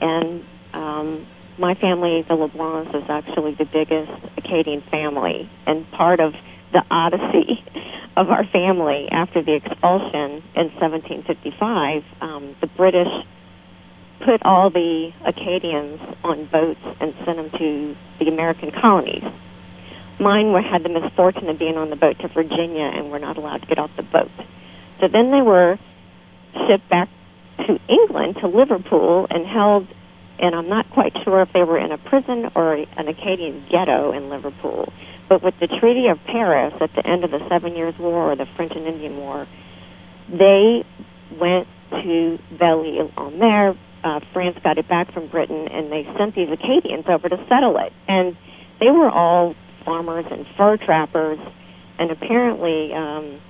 [0.02, 1.26] and um,
[1.58, 6.34] my family, the LeBlancs, is actually the biggest Acadian family, and part of
[6.72, 7.64] the odyssey
[8.18, 13.08] of our family after the expulsion in 1755, um, the British
[14.24, 19.24] put all the Acadians on boats and sent them to the American colonies.
[20.20, 23.36] Mine were, had the misfortune of being on the boat to Virginia and were not
[23.36, 24.30] allowed to get off the boat.
[25.00, 25.78] So then they were
[26.68, 27.08] shipped back
[27.66, 29.88] to England, to Liverpool, and held,
[30.38, 34.12] and I'm not quite sure if they were in a prison or an Acadian ghetto
[34.12, 34.92] in Liverpool.
[35.28, 38.36] But with the Treaty of Paris at the end of the Seven Years' War or
[38.36, 39.46] the French and Indian War,
[40.28, 40.84] they
[41.40, 43.74] went to Belle-Île on there.
[44.04, 47.78] Uh, France got it back from Britain, and they sent these Acadians over to settle
[47.78, 47.92] it.
[48.08, 48.36] And
[48.80, 51.38] they were all farmers and fur trappers,
[51.98, 53.40] and apparently um,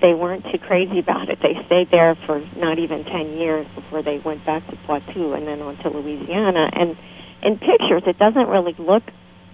[0.00, 1.38] they weren't too crazy about it.
[1.42, 5.46] They stayed there for not even 10 years before they went back to Poitou and
[5.46, 6.70] then on to Louisiana.
[6.72, 6.96] And
[7.42, 9.04] in pictures, it doesn't really look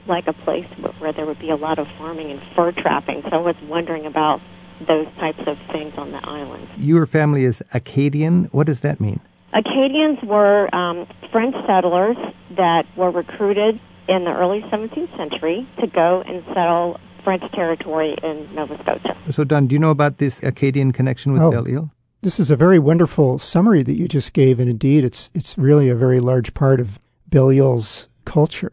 [0.08, 0.66] like a place
[0.98, 3.22] where there would be a lot of farming and fur trapping.
[3.24, 4.40] So I was wondering about
[4.86, 6.68] those types of things on the island.
[6.78, 8.44] Your family is Acadian.
[8.44, 9.20] What does that mean?
[9.52, 12.16] Acadians were um, French settlers
[12.56, 18.54] that were recruited in the early 17th century to go and settle French territory in
[18.54, 19.16] Nova Scotia.
[19.30, 21.50] So, Don, do you know about this Acadian connection with Oh.
[21.50, 21.90] Belle-Île?
[22.22, 25.88] This is a very wonderful summary that you just gave, and indeed, it's it's really
[25.88, 28.72] a very large part of Belle-Île's culture.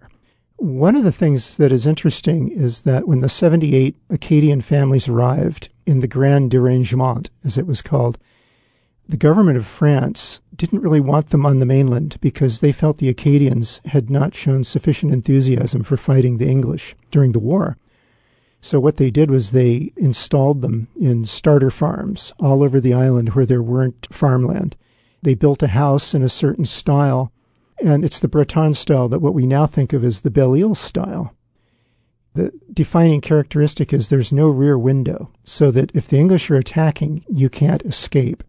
[0.58, 5.70] One of the things that is interesting is that when the 78 Acadian families arrived
[5.86, 8.18] in the Grand Derangement, as it was called,
[9.08, 13.10] the government of France didn't really want them on the mainland because they felt the
[13.10, 17.78] Acadians had not shown sufficient enthusiasm for fighting the English during the war.
[18.62, 23.30] So what they did was they installed them in starter farms all over the island
[23.30, 24.76] where there weren't farmland.
[25.22, 27.32] They built a house in a certain style,
[27.84, 30.74] and it's the Breton style that what we now think of as the Belle Isle
[30.74, 31.36] style.
[32.34, 37.24] The defining characteristic is there's no rear window, so that if the English are attacking,
[37.30, 38.44] you can't escape.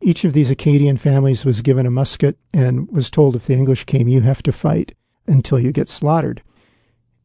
[0.00, 3.84] Each of these Acadian families was given a musket and was told if the English
[3.84, 4.94] came, you have to fight
[5.26, 6.42] until you get slaughtered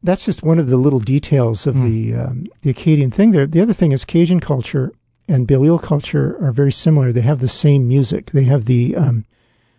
[0.04, 3.32] that's just one of the little details of the um, the Acadian thing.
[3.32, 4.92] There, the other thing is Cajun culture
[5.26, 7.10] and Belle-Île culture are very similar.
[7.10, 8.30] They have the same music.
[8.32, 9.24] They have the um,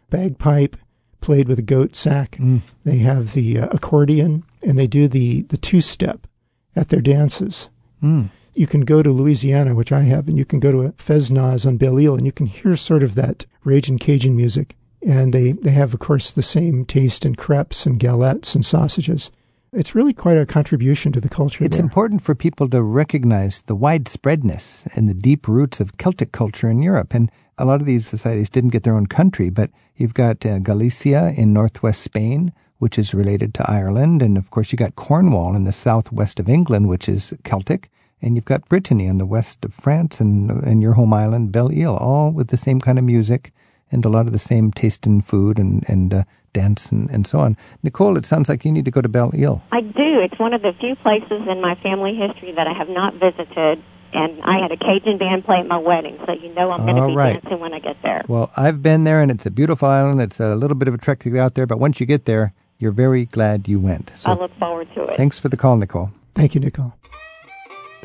[0.09, 0.75] bagpipe
[1.21, 2.35] played with a goat sack.
[2.83, 6.27] They have the uh, accordion, and they do the the two step
[6.75, 7.69] at their dances.
[8.03, 8.31] Mm.
[8.55, 11.31] You can go to Louisiana, which I have, and you can go to a Fest
[11.31, 14.77] Noz on Belle-Île, and you can hear sort of that raging Cajun music.
[15.05, 19.29] And they, they have, of course, the same taste in crepes and galettes and sausages.
[19.73, 21.65] It's really quite a contribution to the culture.
[21.65, 21.83] It's there.
[21.85, 26.81] important for people to recognize the widespreadness and the deep roots of Celtic culture in
[26.81, 27.13] Europe.
[27.13, 30.59] And a lot of these societies didn't get their own country, but you've got uh,
[30.59, 34.21] Galicia in northwest Spain, which is related to Ireland.
[34.21, 37.89] And of course, you got Cornwall in the southwest of England, which is Celtic.
[38.21, 41.99] And you've got Brittany on the west of France and, and your home island, Belle-Île,
[41.99, 43.53] all with the same kind of music
[43.91, 46.23] and a lot of the same taste in food and, and uh,
[46.53, 47.57] dance and, and so on.
[47.83, 49.61] Nicole, it sounds like you need to go to Belle Isle.
[49.71, 50.19] I do.
[50.21, 53.83] It's one of the few places in my family history that I have not visited.
[54.13, 56.95] And I had a Cajun band play at my wedding, so you know I'm going
[56.95, 57.41] to be right.
[57.41, 58.23] dancing when I get there.
[58.29, 60.21] Well, I've been there, and it's a beautiful island.
[60.21, 62.23] It's a little bit of a trek to get out there, but once you get
[62.23, 64.13] there, you're very glad you went.
[64.15, 65.17] So I look forward to it.
[65.17, 66.11] thanks for the call, Nicole.
[66.33, 66.93] Thank you, Nicole.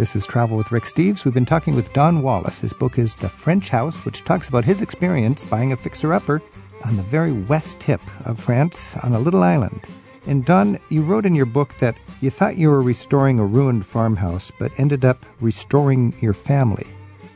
[0.01, 1.27] This is Travel with Rick Steves.
[1.27, 2.63] We've been talking with Don Wallace.
[2.63, 6.41] His book is The French House, which talks about his experience buying a fixer upper
[6.87, 9.83] on the very west tip of France on a little island.
[10.27, 13.85] And Don, you wrote in your book that you thought you were restoring a ruined
[13.85, 16.87] farmhouse, but ended up restoring your family.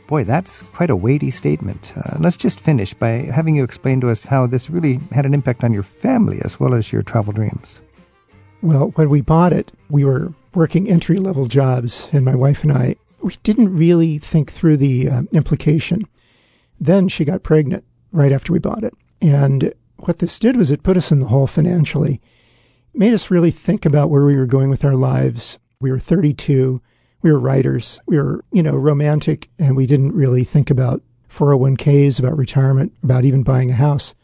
[0.07, 1.93] Boy, that's quite a weighty statement.
[1.95, 5.35] Uh, let's just finish by having you explain to us how this really had an
[5.35, 7.83] impact on your family as well as your travel dreams.
[8.63, 12.73] Well, when we bought it, we were working entry level jobs, and my wife and
[12.73, 16.07] I, we didn't really think through the uh, implication.
[16.79, 18.95] Then she got pregnant right after we bought it.
[19.21, 22.21] And what this did was it put us in the hole financially,
[22.93, 25.59] made us really think about where we were going with our lives.
[25.81, 26.81] We were 32,
[27.23, 32.19] we were writers, we were, you know, romantic, and we didn't really think about 401ks,
[32.19, 34.15] about retirement, about even buying a house.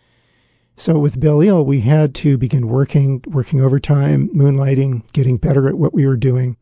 [0.81, 5.75] So with Belle Isle, we had to begin working, working overtime, moonlighting, getting better at
[5.75, 6.57] what we were doing.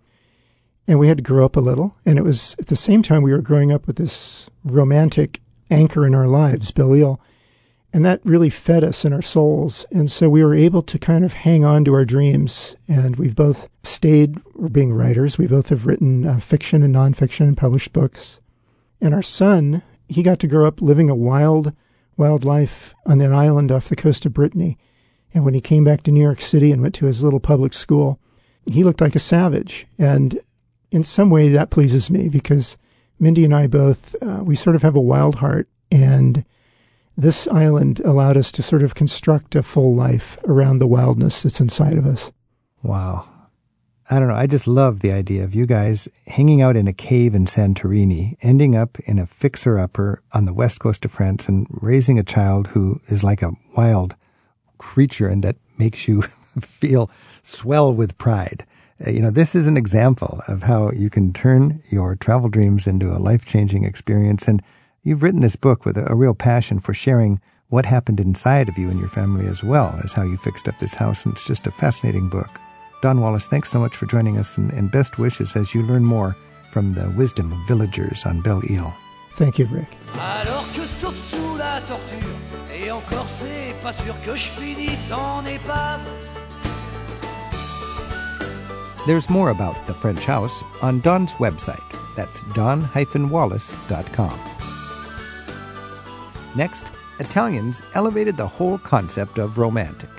[0.89, 1.97] And we had to grow up a little.
[2.05, 6.05] And it was at the same time we were growing up with this romantic anchor
[6.05, 7.21] in our lives, Belle Isle.
[7.93, 9.87] And that really fed us in our souls.
[9.93, 12.75] And so we were able to kind of hang on to our dreams.
[12.89, 14.41] And we've both stayed
[14.73, 15.39] being writers.
[15.39, 18.41] We both have written uh, fiction and nonfiction and published books.
[19.01, 21.73] And our son, he got to grow up living a wild,
[22.19, 24.77] wild life on an island off the coast of Brittany.
[25.33, 27.73] And when he came back to New York City and went to his little public
[27.73, 28.19] school,
[28.67, 29.87] he looked like a savage.
[29.99, 30.41] And
[30.91, 32.77] in some way, that pleases me because
[33.19, 35.69] Mindy and I both, uh, we sort of have a wild heart.
[35.91, 36.45] And
[37.17, 41.61] this island allowed us to sort of construct a full life around the wildness that's
[41.61, 42.33] inside of us.
[42.83, 43.29] Wow.
[44.11, 44.35] I don't know.
[44.35, 48.37] I just love the idea of you guys hanging out in a cave in Santorini,
[48.41, 52.23] ending up in a fixer upper on the west coast of France and raising a
[52.23, 54.17] child who is like a wild
[54.79, 56.23] creature and that makes you
[56.61, 57.11] feel
[57.43, 58.65] swell with pride.
[59.07, 62.87] Uh, you know, this is an example of how you can turn your travel dreams
[62.87, 64.49] into a life changing experience.
[64.49, 64.63] And
[65.03, 68.79] you've written this book with a, a real passion for sharing what happened inside of
[68.79, 71.27] you and your family as well as how you fixed up this house.
[71.27, 72.59] And it's just a fascinating book.
[73.01, 76.05] Don Wallace, thanks so much for joining us and, and best wishes as you learn
[76.05, 76.37] more
[76.73, 78.97] from the wisdom of villagers on Belle Isle.
[79.35, 79.89] Thank you, Rick.
[80.19, 82.37] Alors que sauf sous la torture,
[82.75, 86.01] et encore c'est pas sûr que je finisse en épave.
[89.07, 91.83] There's more about the French house on Don's website.
[92.17, 94.41] That's don-wallace.com.
[96.57, 100.11] Next, Italians elevated the whole concept of romantic.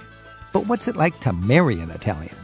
[0.54, 2.36] But what's it like to marry an Italian?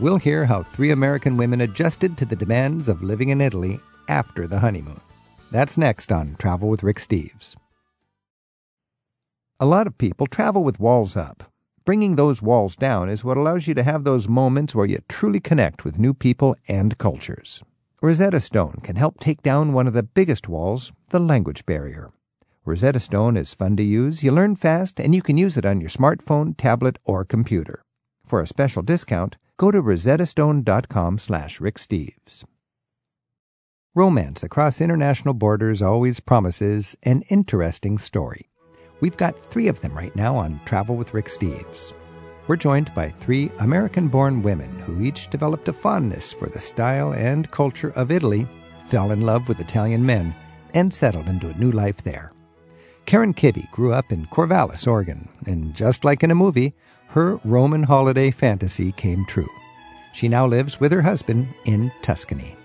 [0.00, 4.46] We'll hear how three American women adjusted to the demands of living in Italy after
[4.46, 4.98] the honeymoon.
[5.50, 7.54] That's next on Travel with Rick Steves.
[9.60, 11.52] A lot of people travel with walls up.
[11.84, 15.38] Bringing those walls down is what allows you to have those moments where you truly
[15.38, 17.62] connect with new people and cultures.
[18.00, 22.10] Rosetta Stone can help take down one of the biggest walls, the language barrier.
[22.64, 25.78] Rosetta Stone is fun to use, you learn fast, and you can use it on
[25.82, 27.82] your smartphone, tablet, or computer.
[28.24, 32.44] For a special discount, go to rosettastone.com slash ricksteves.
[33.94, 38.48] Romance across international borders always promises an interesting story.
[39.00, 41.92] We've got three of them right now on Travel with Rick Steves.
[42.46, 47.12] We're joined by three American born women who each developed a fondness for the style
[47.12, 48.48] and culture of Italy,
[48.88, 50.34] fell in love with Italian men,
[50.72, 52.32] and settled into a new life there.
[53.04, 56.72] Karen Kibbe grew up in Corvallis, Oregon, and just like in a movie,
[57.10, 59.48] her Roman holiday fantasy came true.
[60.12, 62.56] She now lives with her husband in Tuscany.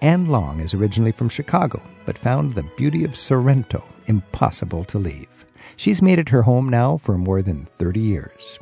[0.00, 5.46] Anne Long is originally from Chicago, but found the beauty of Sorrento impossible to leave.
[5.76, 8.58] She's made it her home now for more than 30 years.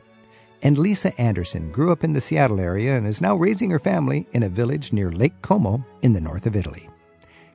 [0.63, 4.27] And Lisa Anderson grew up in the Seattle area and is now raising her family
[4.33, 6.89] in a village near Lake Como in the north of Italy.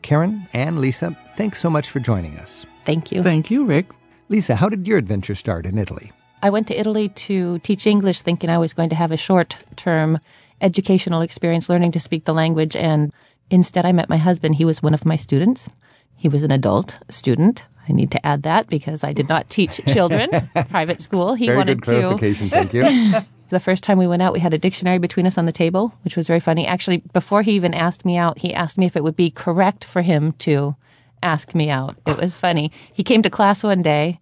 [0.01, 2.65] Karen and Lisa, thanks so much for joining us.
[2.85, 3.23] Thank you.
[3.23, 3.87] Thank you, Rick.
[4.29, 6.11] Lisa, how did your adventure start in Italy?
[6.41, 9.57] I went to Italy to teach English, thinking I was going to have a short
[9.75, 10.19] term
[10.61, 12.75] educational experience learning to speak the language.
[12.75, 13.11] And
[13.49, 14.55] instead, I met my husband.
[14.55, 15.69] He was one of my students.
[16.15, 17.63] He was an adult student.
[17.89, 20.29] I need to add that because I did not teach children
[20.69, 21.35] private school.
[21.35, 22.55] He Very wanted good clarification, to.
[22.55, 23.19] thank you.
[23.49, 25.93] The first time we went out, we had a dictionary between us on the table,
[26.03, 26.67] which was very funny.
[26.67, 29.85] Actually, before he even asked me out, he asked me if it would be correct
[29.85, 30.75] for him to
[31.23, 31.95] ask me out.
[32.05, 32.73] It was funny.
[32.91, 34.19] He came to class one day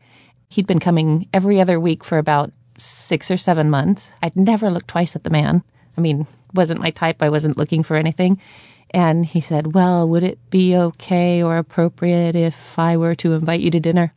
[0.49, 4.11] He'd been coming every other week for about six or seven months.
[4.21, 5.63] I'd never looked twice at the man.
[5.97, 7.21] I mean, wasn't my type.
[7.21, 8.39] I wasn't looking for anything.
[8.91, 13.61] And he said, Well, would it be okay or appropriate if I were to invite
[13.61, 14.13] you to dinner?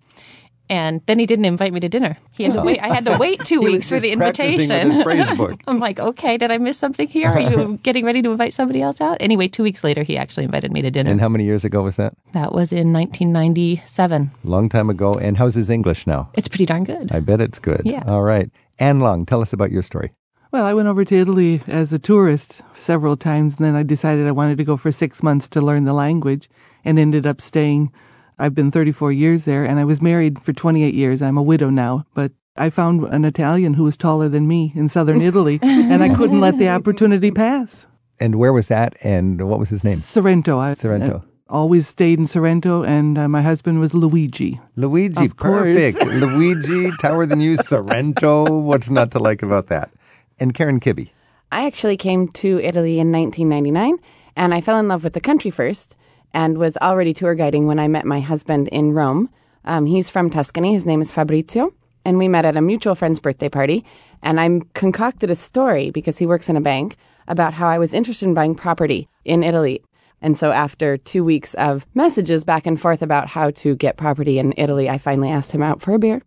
[0.71, 2.19] And then he didn't invite me to dinner.
[2.33, 2.79] He had to wait.
[2.81, 4.91] I had to wait two He was weeks for the invitation.
[4.91, 5.61] his phrase book.
[5.66, 7.29] I'm like, okay, did I miss something here?
[7.31, 9.16] Are you getting ready to invite somebody else out?
[9.21, 11.11] Anyway, two weeks later, he actually invited me to dinner.
[11.11, 12.14] And how many years ago was that?
[12.35, 14.31] that was in 1997.
[14.45, 15.12] Long time ago.
[15.14, 16.31] And how's his English now?
[16.35, 17.11] It's pretty darn good.
[17.12, 17.83] I bet it's good.
[17.85, 18.05] Yeah.
[18.07, 18.51] All right.
[18.79, 20.12] Anne Long, tell us about your story.
[20.51, 24.27] Well, I went over to Italy as a tourist several times, and then I decided
[24.27, 26.49] I wanted to go for six months to learn the language
[26.85, 27.93] and ended up staying.
[28.39, 31.22] I've been 34 years there, and I was married for 28 years.
[31.22, 34.89] I'm a widow now, but I found an Italian who was taller than me in
[34.89, 37.86] southern Italy, and I couldn't let the opportunity pass.
[38.20, 38.97] And where was that?
[39.03, 39.99] And what was his name?
[39.99, 40.59] Sorrento.
[40.59, 41.24] I, Sorrento.
[41.49, 44.61] I always stayed in Sorrento, and uh, my husband was Luigi.
[44.76, 46.05] Luigi, Of perfect.
[46.07, 48.45] Luigi, taller than you, Sorrento.
[48.61, 49.91] What's not to like about that?
[50.39, 51.11] And Karen Kibbe.
[51.51, 53.99] I actually came to Italy in 1999
[54.36, 55.97] and I fell in love with the country first
[56.33, 59.31] and was already tour guiding when I met my husband in Rome.
[59.64, 60.72] Um, he's from Tuscany.
[60.72, 61.72] His name is Fabrizio.
[62.05, 63.85] And we met at a mutual friend's birthday party.
[64.22, 67.93] And I concocted a story because he works in a bank about how I was
[67.93, 69.83] interested in buying property in Italy.
[70.20, 74.39] And so after two weeks of messages back and forth about how to get property
[74.39, 76.22] in Italy, I finally asked him out for a beer.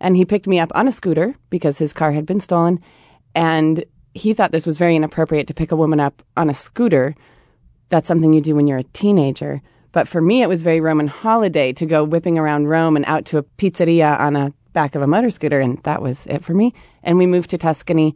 [0.00, 2.80] And he picked me up on a scooter because his car had been stolen.
[3.34, 3.84] And
[4.14, 7.14] he thought this was very inappropriate to pick a woman up on a scooter.
[7.88, 9.62] That's something you do when you're a teenager.
[9.92, 13.24] But for me, it was very Roman holiday to go whipping around Rome and out
[13.26, 15.60] to a pizzeria on a back of a motor scooter.
[15.60, 16.74] And that was it for me.
[17.02, 18.14] And we moved to Tuscany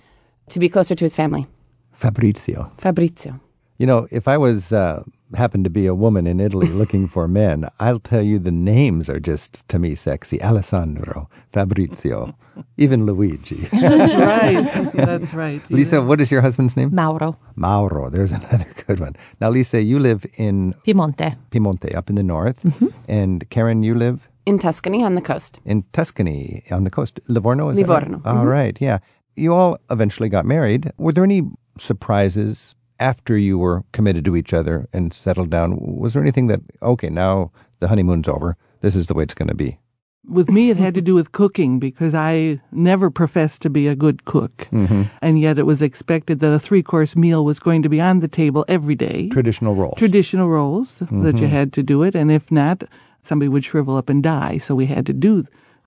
[0.51, 1.47] to be closer to his family,
[1.93, 2.73] Fabrizio.
[2.79, 3.41] Fabrizio.
[3.83, 5.03] You know, if I was uh,
[5.35, 9.11] happened to be a woman in Italy looking for men, I'll tell you the names
[9.11, 10.41] are just to me sexy.
[10.41, 12.33] Alessandro, Fabrizio,
[12.77, 13.57] even Luigi.
[13.73, 14.93] That's right.
[14.95, 15.61] That's right.
[15.69, 16.95] Lisa, what is your husband's name?
[16.95, 18.09] Mauro, Mauro.
[18.09, 19.17] There's another good one.
[19.41, 21.37] Now, Lisa, you live in Piemonte.
[21.51, 22.87] Piemonte, up in the north, Mm-hmm.
[23.09, 25.59] and Karen, you live In Tuscany on the coast.
[25.65, 27.19] in Tuscany on the coast.
[27.27, 28.03] Livorno, is that right?
[28.09, 28.99] Livorno, All right, yeah.
[29.35, 30.93] You all eventually got married.
[30.99, 31.43] Were there any
[31.79, 35.77] surprises after you were committed to each other and settled down?
[35.79, 37.51] Was there anything that, okay, now
[37.81, 39.79] the honeymoon's over, this is the way it's going to be?
[40.25, 43.97] With me, it had to do with cooking because I never professed to be a
[43.97, 44.69] good cook.
[44.71, 45.03] Mm-hmm.
[45.21, 48.21] And yet it was expected that a three course meal was going to be on
[48.21, 49.29] the table every day.
[49.31, 49.99] Traditional roles.
[49.99, 51.57] Traditional roles that you Mhm.
[51.59, 52.15] had to do it.
[52.15, 52.85] And if not,
[53.23, 54.59] somebody would shrivel up and die.
[54.59, 55.43] So we had to do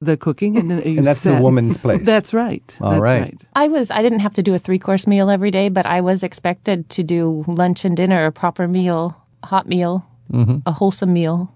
[0.05, 0.57] the cooking.
[0.57, 2.01] And, then you And that's the woman's place.
[2.05, 2.63] That's right.
[2.81, 3.37] All that's right.
[3.55, 6.01] I was I didn't have to do a three course meal every day, but I
[6.01, 10.61] was expected to do lunch and dinner, a proper meal, hot meal, Mhm.
[10.65, 11.51] a wholesome meal.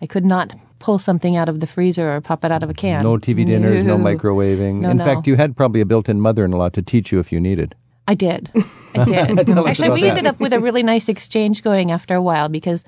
[0.00, 2.74] I could not pull something out of the freezer or pop it out of a
[2.74, 3.02] can.
[3.04, 4.04] No TV dinners, no, No.
[4.04, 4.80] microwaving.
[4.80, 5.04] No, in no.
[5.04, 7.38] fact, you had probably a built in mother in law to teach you if you
[7.40, 7.74] needed.
[8.08, 8.50] I did.
[8.96, 9.48] I did.
[9.56, 10.08] Actually, we that.
[10.10, 12.82] ended up with a really nice exchange going after a while because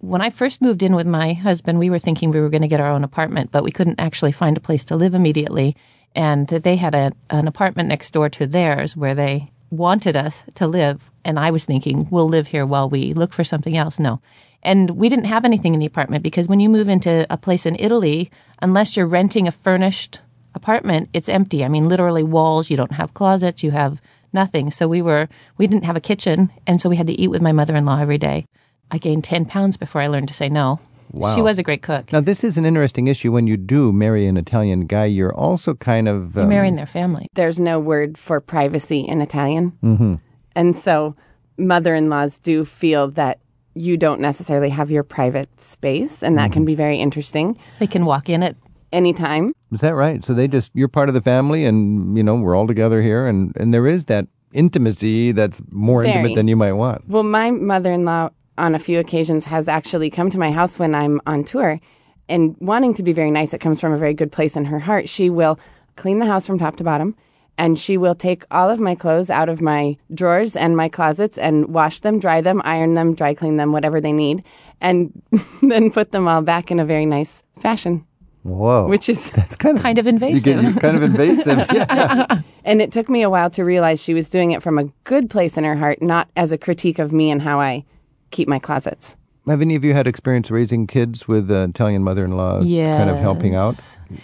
[0.00, 2.68] when I first moved in with my husband, we were thinking we were going to
[2.68, 5.76] get our own apartment, but we couldn't actually find a place to live immediately.
[6.14, 10.66] And they had a, an apartment next door to theirs where they wanted us to
[10.66, 11.10] live.
[11.24, 13.98] And I was thinking, we'll live here while we look for something else.
[13.98, 14.20] No.
[14.62, 17.66] And we didn't have anything in the apartment because when you move into a place
[17.66, 18.30] in Italy,
[18.60, 20.20] unless you're renting a furnished
[20.54, 21.64] apartment, it's empty.
[21.64, 22.70] I mean, literally walls.
[22.70, 23.62] You don't have closets.
[23.62, 24.00] You have
[24.32, 24.70] nothing.
[24.70, 25.28] So we were,
[25.58, 26.50] we didn't have a kitchen.
[26.66, 28.46] And so we had to eat with my mother in law every day.
[28.90, 30.80] I gained 10 pounds before I learned to say no.
[31.12, 31.34] Wow.
[31.34, 32.12] She was a great cook.
[32.12, 33.32] Now, this is an interesting issue.
[33.32, 36.34] When you do marry an Italian guy, you're also kind of.
[36.36, 37.26] You're um, marrying their family.
[37.34, 39.72] There's no word for privacy in Italian.
[39.82, 40.20] mhm.
[40.54, 41.16] And so
[41.56, 43.38] mother in laws do feel that
[43.74, 47.56] you don't necessarily have your private space, and that can be very interesting.
[47.78, 48.56] They can walk in at
[48.92, 49.52] anytime.
[49.72, 50.24] Is that right?
[50.24, 53.26] So they just you're part of the family, and you know we're all together here,
[53.26, 56.14] and and there is that intimacy that's more Very.
[56.14, 57.08] intimate than you might want.
[57.08, 58.30] Well, my mother in law,
[58.60, 61.80] on a few occasions, has actually come to my house when I'm on tour.
[62.28, 64.78] And wanting to be very nice, it comes from a very good place in her
[64.78, 65.08] heart.
[65.08, 65.58] She will
[65.96, 67.16] clean the house from top to bottom,
[67.58, 71.36] and she will take all of my clothes out of my drawers and my closets
[71.38, 74.44] and wash them, dry them, iron them, dry clean them, whatever they need,
[74.80, 75.10] and
[75.62, 78.06] then put them all back in a very nice fashion.
[78.42, 80.44] Whoa, Which is that's kind of kind of you invasive.
[80.44, 81.58] get you're kind of invasive.
[81.72, 82.40] Yeah.
[82.64, 85.28] And it took me a while to realize she was doing it from a good
[85.28, 87.84] place in her heart, not as a critique of me and how I
[88.30, 89.16] keep my closets.
[89.46, 93.54] Have any of you had experience raising kids with an Italian mother-in-law, kind of helping
[93.54, 93.74] out?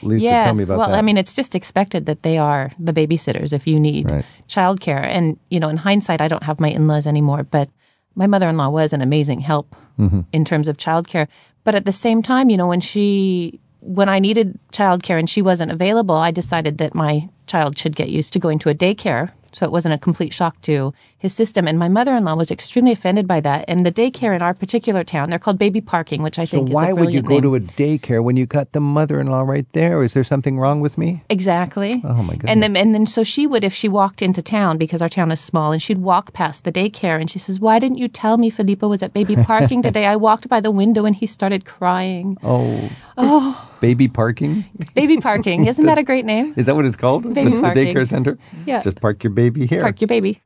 [0.02, 0.44] Lisa, yes.
[0.44, 0.98] tell me about well, that.
[0.98, 4.24] I mean, it's just expected that they are the babysitters if you need Right.
[4.48, 5.02] childcare.
[5.04, 7.68] And, you know, in hindsight, I don't have my in laws anymore, but
[8.14, 10.24] my mother in law was an amazing help Mhm.
[10.32, 11.28] in terms of childcare.
[11.64, 15.40] But at the same time, you know, when she when I needed childcare and she
[15.42, 19.30] wasn't available, I decided that my child should get used to going to a daycare
[19.52, 20.92] so it wasn't a complete shock to
[21.26, 21.66] his system.
[21.68, 23.64] And my mother-in-law was extremely offended by that.
[23.68, 26.68] And the daycare in our particular town, they're called baby parking, which I So think
[26.70, 27.42] is why would you go name.
[27.42, 30.02] to a daycare when you got the mother-in-law right there?
[30.02, 31.22] Is there something wrong with me?
[31.28, 32.00] Exactly.
[32.04, 32.52] Oh my goodness.
[32.52, 35.30] And then, and then, so she would, if she walked into town, because our town
[35.32, 38.36] is small, and she'd walk past the daycare, and she says, "Why didn't you tell
[38.38, 40.06] me Filippo was at baby parking today?
[40.06, 44.64] I walked by the window, and he started crying." Oh, Oh, baby parking?
[44.94, 45.66] baby parking!
[45.66, 46.52] Isn't that a great name?
[46.56, 47.22] Is that what it's called?
[47.34, 48.36] Baby the, the daycare center?
[48.66, 48.82] Yeah.
[48.82, 49.80] Just park your baby here.
[49.80, 50.40] Park your baby.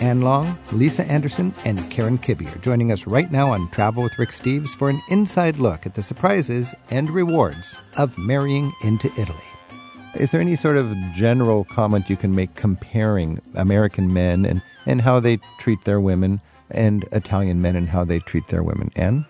[0.00, 4.16] Anne Long, Lisa Anderson, and Karen Kibbe are joining us right now on Travel with
[4.16, 9.38] Rick Steves for an inside look at the surprises and rewards of marrying into Italy.
[10.14, 15.00] Is there any sort of general comment you can make comparing American men and, and
[15.00, 16.40] how they treat their women
[16.70, 18.92] and Italian men and how they treat their women?
[18.94, 19.26] Anne?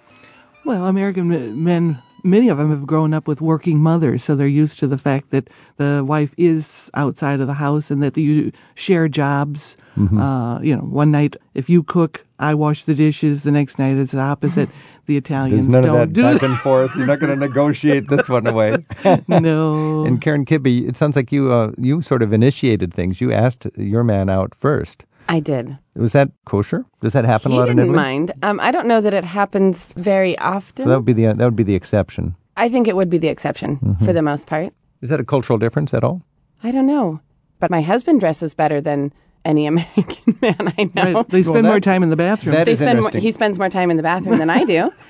[0.66, 4.78] Well, American men, many of them have grown up with working mothers, so they're used
[4.80, 9.08] to the fact that the wife is outside of the house and that you share
[9.08, 9.76] jobs.
[9.96, 10.20] Mm-hmm.
[10.20, 13.42] Uh, you know, one night if you cook, I wash the dishes.
[13.42, 14.68] The next night it's the opposite.
[15.06, 16.50] The Italians There's none don't of that do back that.
[16.50, 16.94] and forth.
[16.94, 18.84] You're not going to negotiate this one away.
[19.28, 20.04] no.
[20.04, 23.18] And Karen Kibbe, it sounds like you uh, you sort of initiated things.
[23.20, 25.04] You asked your man out first.
[25.28, 25.76] I did.
[25.94, 26.84] Was that kosher?
[27.00, 27.96] Does that happen he a lot in didn't Italy?
[28.04, 28.32] mind.
[28.42, 30.84] Um, I don't know that it happens very often.
[30.84, 32.34] So that would be the that would be the exception.
[32.56, 34.04] I think it would be the exception Mhm.
[34.04, 34.72] for the most part.
[35.02, 36.22] Is that a cultural difference at all?
[36.64, 37.20] I don't know.
[37.60, 39.12] But my husband dresses better than
[39.44, 41.12] any American man I know.
[41.12, 41.28] Right.
[41.28, 42.54] They spend more time in the bathroom.
[42.54, 43.22] That They is spend more, interesting.
[43.22, 44.90] he spends more time in the bathroom than I do.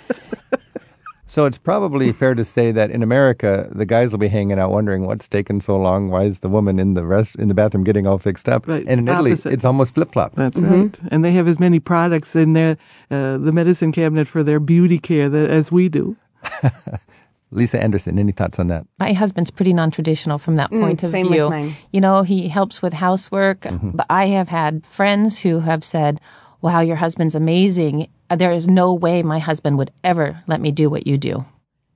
[1.31, 4.71] So it's probably fair to say that in America, the guys will be hanging out
[4.71, 6.09] wondering what's taken so long.
[6.09, 8.67] Why is the woman in the rest in the bathroom getting all fixed up?
[8.67, 8.85] Right.
[8.89, 10.35] And in Italy, it's almost flip flop.
[10.35, 10.81] That's Mm-hmm.
[10.83, 10.99] right.
[11.13, 12.77] And they have as many products in their
[13.11, 16.17] uh, the medicine cabinet for their beauty care that, as we do.
[17.51, 18.87] Lisa Anderson, any thoughts on that?
[18.99, 21.49] My husband's pretty non-traditional from that Mm, point of same with view.
[21.49, 21.75] mine.
[21.93, 23.91] You know, he helps with housework, Mm-hmm.
[23.95, 26.21] but I have had friends who have said,
[26.61, 28.09] "Wow, your husband's amazing.
[28.31, 31.45] Uh, there is no way my husband would ever let me do what you do."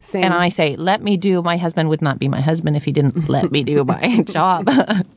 [0.00, 0.24] Same.
[0.24, 2.92] And I say, "Let me do." My husband would not be my husband if he
[2.92, 4.68] didn't let me do my job.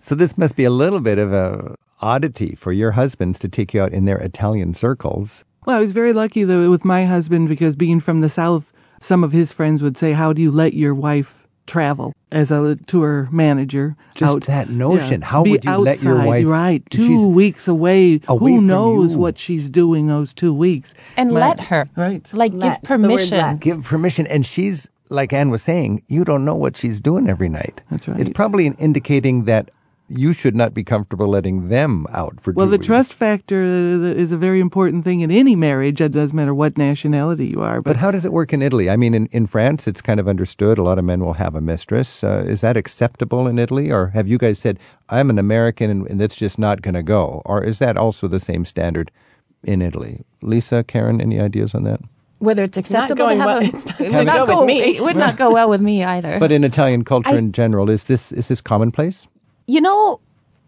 [0.01, 3.73] So this must be a little bit of a oddity for your husbands to take
[3.73, 5.43] you out in their Italian circles.
[5.65, 9.23] Well, I was very lucky though with my husband because being from the South, some
[9.23, 13.27] of his friends would say, "How do you let your wife travel as a tour
[13.31, 14.43] manager?" Just out?
[14.45, 15.21] that notion.
[15.21, 15.27] Yeah.
[15.27, 18.21] How Be would you let your outside, wife- right two weeks away?
[18.27, 19.19] away Who knows you.
[19.19, 20.93] what she's doing those two weeks?
[21.17, 21.89] and My- let her.
[21.95, 22.27] Right.
[22.33, 23.57] Like Let, give permission.
[23.57, 27.47] give permission and she's like Anne was saying you don't know what she's doing every
[27.47, 28.19] night That's right.
[28.19, 29.69] it's probably an indicating that
[30.07, 32.85] you should not be comfortable letting them out for Well, two the weeks.
[32.85, 35.99] trust factor uh, is a very important thing in any marriage.
[35.99, 37.81] It doesn't matter what nationality you are.
[37.81, 40.19] but But, how does it work in italy i mean in, in france it's kind
[40.19, 43.57] of understood a lot of men will have a mistress uh, is that acceptable in
[43.57, 44.77] italy or have you guys said
[45.09, 48.27] i'm an american and, and that's just not going to go or is that also
[48.27, 49.09] the same standard
[49.63, 51.99] in italy lisa karen any ideas on that
[52.39, 54.35] Whether it's not acceptable going to have well- a, it's not it gonna would not
[54.37, 54.65] go with go.
[54.65, 54.77] me.
[54.97, 56.37] It would not go well with me either.
[56.39, 59.27] but in italian culture I- in general is this is this commonplace
[59.67, 60.19] You know,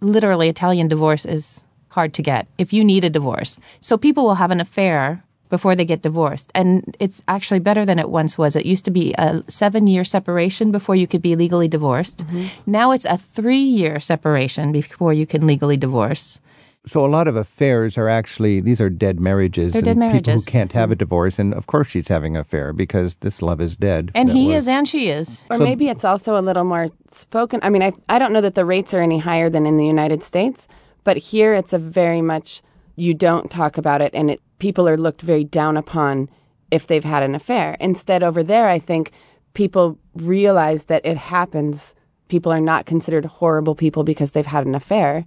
[0.02, 3.60] literally, Italian divorce is hard to get if you need a divorce.
[3.82, 6.52] So people will have an affair before they get divorced.
[6.54, 8.56] And it's actually better than it once was.
[8.56, 12.18] It used to be a seven year separation before you could be legally divorced.
[12.20, 12.48] Mm-hmm.
[12.66, 16.40] Now it's a three year separation before you can legally divorce.
[16.86, 19.74] So a lot of affairs are actually these are dead marriages.
[19.74, 22.42] They're and dead People who can't have a divorce, and of course she's having an
[22.42, 24.12] affair because this love is dead.
[24.16, 25.46] And he was- is and she is.
[25.50, 27.60] Or So- maybe it's also a little more spoken.
[27.62, 29.86] I mean, I, I don't know that the rates are any higher than in the
[29.86, 30.68] United States,
[31.04, 32.62] but here it's a very much
[32.96, 36.30] you don't talk about it, and it, people are looked very down upon
[36.72, 37.76] if they've had an affair.
[37.80, 39.12] Instead, over there, I think
[39.54, 41.96] people realize that it happens.
[42.30, 45.26] People are not considered horrible people because they've had an affair.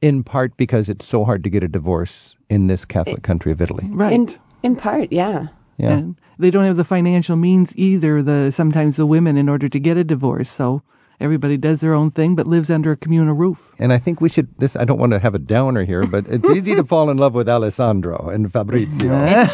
[0.00, 3.60] In part because it's so hard to get a divorce in this Catholic country of
[3.60, 3.88] Italy.
[3.90, 4.12] right.
[4.12, 4.28] In,
[4.62, 5.48] in part, yeah.
[5.78, 5.90] Yeah.
[5.92, 8.22] And they don't have the financial means either.
[8.22, 10.48] The sometimes the women in order to get a divorce.
[10.48, 10.82] So
[11.20, 13.72] everybody does their own thing, but lives under a communal roof.
[13.78, 14.48] And I think we should.
[14.58, 17.18] This I don't want to have a downer here, but it's easy to fall in
[17.18, 19.12] love with Alessandro and Fabrizio.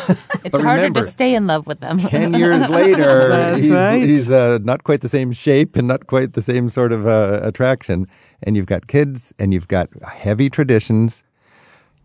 [0.45, 1.99] It's But harder remember, to stay in love with them.
[1.99, 4.03] Ten years later, That's he's, right.
[4.03, 7.41] he's uh, not quite the same shape and not quite the same sort of uh,
[7.43, 8.07] attraction.
[8.45, 11.23] And you've got kids, and you've got heavy traditions.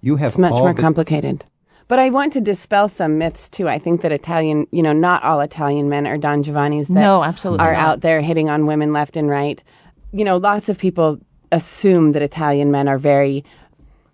[0.01, 1.43] You have It's much more the- complicated.
[1.87, 3.69] But I want to dispel some myths too.
[3.69, 7.23] I think that Italian, you know, not all Italian men are Don Giovanni's that No,
[7.23, 7.79] absolutely are not.
[7.79, 9.63] out there hitting on women left and right.
[10.11, 11.17] You know, lots of people
[11.53, 13.45] assume that Italian men are very,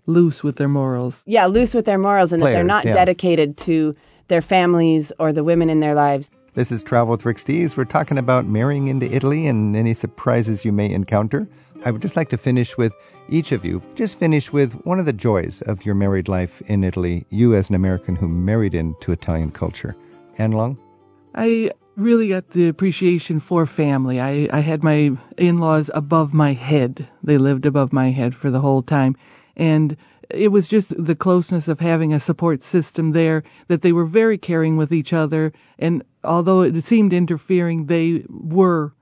[0.06, 1.22] Loose with their morals.
[1.26, 2.92] yeah, loose with their morals and that they're not yeah.
[2.92, 3.96] dedicated to
[4.28, 6.30] their families or the women in their lives.
[6.54, 7.76] This is Travel with Rick Steves.
[7.76, 11.48] We're talking about marrying into Italy and any surprises you may encounter.
[11.84, 12.94] I would just like to finish with
[13.28, 16.84] each of you, just finish with one of the joys of your married life in
[16.84, 19.96] Italy, you as an American who married into Italian culture.
[20.38, 20.78] Anne Long?
[21.34, 24.20] I really got the appreciation for family.
[24.20, 27.08] I, I had my in laws above my head.
[27.22, 29.16] They lived above my head for the whole time.
[29.56, 29.96] And
[30.30, 34.38] it was just the closeness of having a support system there that they were very
[34.38, 35.52] caring with each other.
[35.78, 38.94] And although it seemed interfering, they were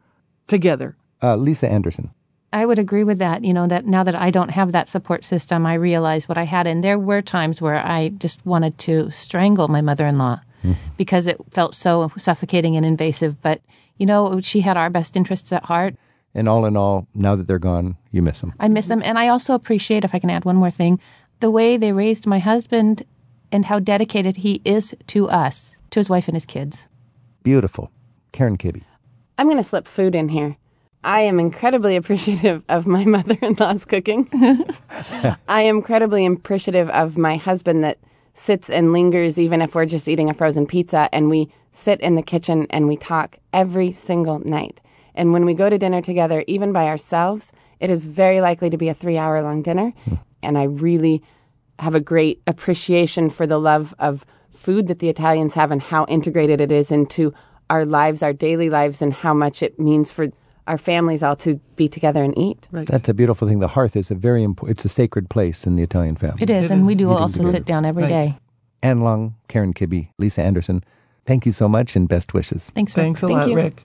[0.47, 0.97] together.
[1.23, 2.11] Uh, Lisa Anderson.
[2.53, 3.45] I would agree with that.
[3.45, 6.45] You know, that now that I don't have that support system, I realize what I
[6.45, 6.67] had.
[6.67, 10.77] And there were times where I just wanted to strangle my mother in law mm.
[10.97, 13.41] because it felt so suffocating and invasive.
[13.41, 13.63] But,
[13.97, 15.95] you know, she had our best interests at heart.
[16.35, 18.55] And all in all, now that they're gone, you miss them.
[18.59, 19.03] I miss them.
[19.05, 20.99] And I also appreciate, if I can add one more thing,
[21.41, 23.03] the way they raised my husband
[23.51, 26.87] and how dedicated he is to us, to his wife and his kids.
[27.43, 27.91] Beautiful.
[28.33, 28.83] Karen Kibbe.
[29.37, 30.57] I'm going to slip food in here.
[31.05, 34.29] I am incredibly appreciative of my mother in law's cooking.
[35.49, 37.99] I am incredibly appreciative of my husband that
[38.35, 42.15] sits and lingers, even if we're just eating a frozen pizza, and we sit in
[42.15, 44.81] the kitchen and we talk every single night.
[45.15, 48.79] And when we go to dinner together, even by ourselves, it is very likely to
[48.79, 49.93] be a three hour long dinner.
[50.05, 50.15] Hmm.
[50.43, 51.23] And I really
[51.79, 56.05] have a great appreciation for the love of food that the Italians have and how
[56.07, 57.35] integrated it is into
[57.71, 60.29] our lives, our daily lives, and how much it means for
[60.67, 62.69] our families all to be together and eat.
[62.71, 62.87] Right.
[62.87, 63.59] That's a beautiful thing.
[63.61, 66.43] The hearth is a very important, it's a sacred place in the Italian family.
[66.43, 66.87] It is, it and is.
[66.87, 68.09] we do also sit down every right.
[68.09, 68.39] day.
[68.83, 70.85] Anne Long, Karen Kibbe, Lisa Anderson,
[71.27, 72.71] thank you so much and best wishes.
[72.75, 73.05] Thanks, Rick.
[73.05, 73.57] Thanks a Thank lot, you.
[73.57, 73.85] Rick.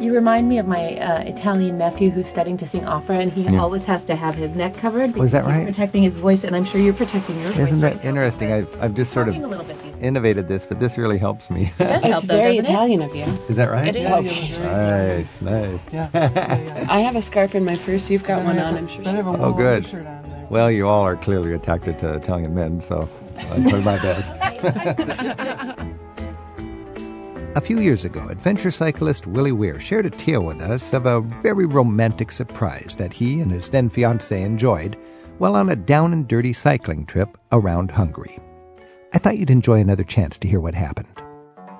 [0.00, 3.42] You remind me of my uh, Italian nephew who's studying to sing opera, and he
[3.42, 3.60] yeah.
[3.60, 5.58] always has to have his neck covered because oh, that right?
[5.58, 7.72] he's protecting his voice, and I'm sure you're protecting your Isn't voice.
[7.72, 8.50] Isn't that right interesting?
[8.50, 9.34] I've, I've just sort of
[10.00, 11.70] innovated this, but this really helps me.
[11.78, 13.24] It does help, it's though, very Italian of you.
[13.50, 13.94] Is that right?
[13.94, 14.58] It is.
[14.58, 15.92] nice, nice.
[15.92, 16.08] Yeah.
[16.14, 16.86] yeah, yeah.
[16.88, 18.08] I have a scarf in my purse.
[18.08, 18.78] You've got one on.
[18.78, 19.02] I'm sure.
[19.06, 19.86] oh, good.
[20.48, 23.06] Well, you all are clearly attracted to Italian men, so
[23.38, 25.96] I'll try my best.
[27.56, 31.20] A few years ago, adventure cyclist Willie Weir shared a tale with us of a
[31.20, 34.96] very romantic surprise that he and his then fiancee enjoyed
[35.38, 38.38] while on a down and dirty cycling trip around Hungary.
[39.12, 41.08] I thought you'd enjoy another chance to hear what happened.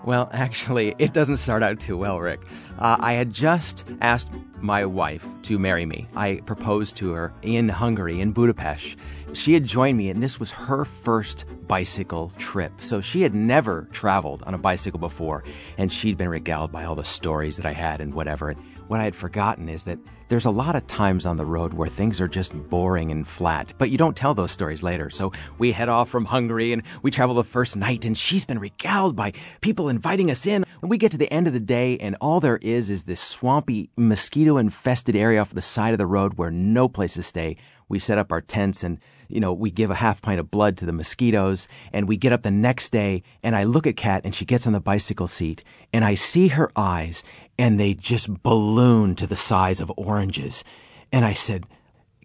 [0.05, 2.41] Well, actually, it doesn't start out too well, Rick.
[2.79, 6.09] Uh, I had just asked my wife to marry me.
[6.17, 8.97] I proposed to her in Hungary, in Budapest.
[9.33, 12.73] She had joined me, and this was her first bicycle trip.
[12.81, 15.45] So she had never traveled on a bicycle before,
[15.79, 18.55] and she'd been regaled by all the stories that I had and whatever.
[18.89, 21.89] What I had forgotten is that there's a lot of times on the road where
[21.89, 25.11] things are just boring and flat, but you don't tell those stories later.
[25.11, 28.59] So we head off from Hungary and we travel the first night, and she's been
[28.59, 30.65] regaled by people inviting us in.
[30.83, 33.21] And we get to the end of the day, and all there is is this
[33.21, 37.57] swampy, mosquito infested area off the side of the road where no place to stay.
[37.89, 38.99] We set up our tents and
[39.31, 42.33] you know, we give a half pint of blood to the mosquitoes and we get
[42.33, 45.29] up the next day and I look at Kat and she gets on the bicycle
[45.29, 45.63] seat
[45.93, 47.23] and I see her eyes
[47.59, 50.65] and they just balloon to the size of oranges.
[51.13, 51.67] And I said,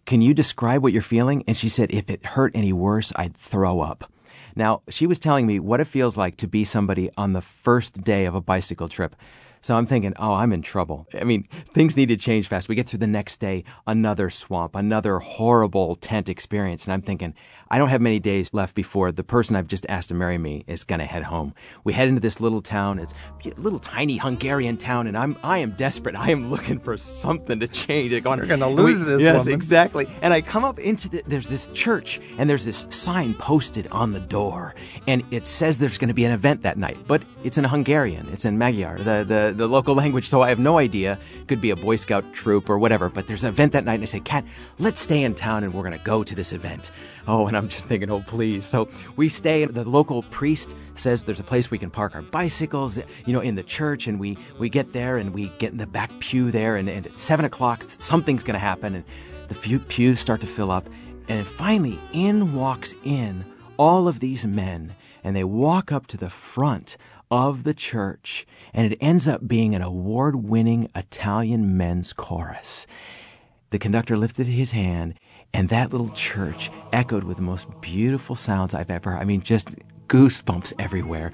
[0.05, 1.43] can you describe what you're feeling?
[1.47, 4.11] And she said, if it hurt any worse, I'd throw up.
[4.55, 8.03] Now, she was telling me what it feels like to be somebody on the first
[8.03, 9.15] day of a bicycle trip.
[9.65, 11.07] So I'm thinking, oh, I'm in trouble.
[11.19, 12.69] I mean, things need to change fast.
[12.69, 16.83] We get through the next day, another swamp, another horrible tent experience.
[16.83, 17.33] And I'm thinking,
[17.71, 20.63] I don't have many days left before the person I've just asked to marry me
[20.67, 21.55] is going to head home.
[21.83, 22.99] We head into this little town.
[22.99, 23.13] It's
[23.43, 26.15] a little tiny Hungarian town, and I'm I am desperate.
[26.15, 28.11] I am looking for something to change.
[28.11, 29.21] You're going to lose we, this.
[29.23, 29.53] Yes, woman.
[29.55, 30.07] exactly.
[30.21, 34.11] And I come up into the, there's this church, and there's this sign posted on
[34.11, 34.75] the door,
[35.07, 38.29] and it says there's going to be an event that night, but it's in Hungarian.
[38.31, 40.29] It's in Magyar, the, the the local language.
[40.29, 41.19] So I have no idea.
[41.47, 43.09] Could be a Boy Scout troop or whatever.
[43.09, 44.45] But there's an event that night, and I say, Kat,
[44.79, 46.91] let's stay in town, and we're going to go to this event.
[47.27, 48.65] Oh, and I'm just thinking, oh, please.
[48.65, 49.65] So we stay.
[49.65, 53.55] The local priest says there's a place we can park our bicycles, you know, in
[53.55, 54.07] the church.
[54.07, 56.75] And we, we get there and we get in the back pew there.
[56.75, 58.95] And, and at seven o'clock, something's going to happen.
[58.95, 59.03] And
[59.47, 60.87] the few pews start to fill up.
[61.27, 63.45] And finally, in walks in
[63.77, 64.95] all of these men.
[65.23, 66.97] And they walk up to the front
[67.35, 68.47] of the church.
[68.73, 72.87] And it ends up being an award winning Italian men's chorus.
[73.71, 75.19] The conductor lifted his hand
[75.53, 79.69] and that little church echoed with the most beautiful sounds I've ever, I mean, just
[80.07, 81.33] goosebumps everywhere.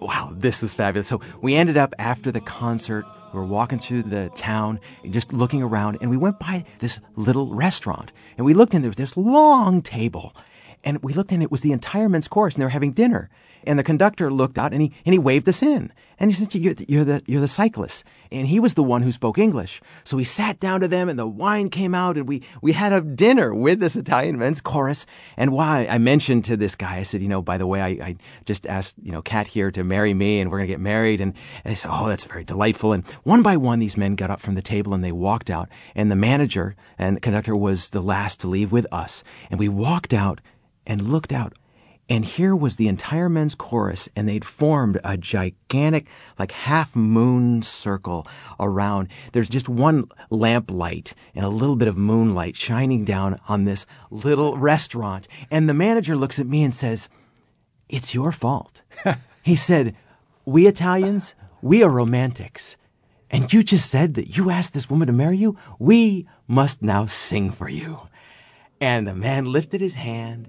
[0.00, 1.08] Wow, this is fabulous.
[1.08, 5.62] So we ended up after the concert, we were walking through the town just looking
[5.62, 8.12] around, and we went by this little restaurant.
[8.36, 10.36] And we looked in, there was this long table.
[10.82, 13.30] And we looked in, it was the entire men's chorus, and they were having dinner.
[13.66, 15.92] And the conductor looked out and he, and he waved us in.
[16.18, 18.04] And he said, you're, you're, the, you're the cyclist.
[18.30, 19.80] And he was the one who spoke English.
[20.04, 22.92] So we sat down to them and the wine came out and we, we had
[22.92, 25.06] a dinner with this Italian men's chorus.
[25.36, 27.88] And why I mentioned to this guy, I said, you know, by the way, I,
[27.88, 30.80] I just asked, you know, Kat here to marry me and we're going to get
[30.80, 31.20] married.
[31.20, 31.34] And,
[31.64, 32.92] and they said, oh, that's very delightful.
[32.92, 35.68] And one by one, these men got up from the table and they walked out.
[35.94, 39.24] And the manager and conductor was the last to leave with us.
[39.50, 40.40] And we walked out
[40.86, 41.54] and looked out
[42.08, 46.06] and here was the entire men's chorus, and they'd formed a gigantic,
[46.38, 48.26] like half moon circle
[48.60, 49.08] around.
[49.32, 54.58] There's just one lamplight and a little bit of moonlight shining down on this little
[54.58, 55.28] restaurant.
[55.50, 57.08] And the manager looks at me and says,
[57.88, 58.82] It's your fault.
[59.42, 59.96] he said,
[60.44, 62.76] We Italians, we are romantics.
[63.30, 65.56] And you just said that you asked this woman to marry you?
[65.78, 68.00] We must now sing for you.
[68.78, 70.48] And the man lifted his hand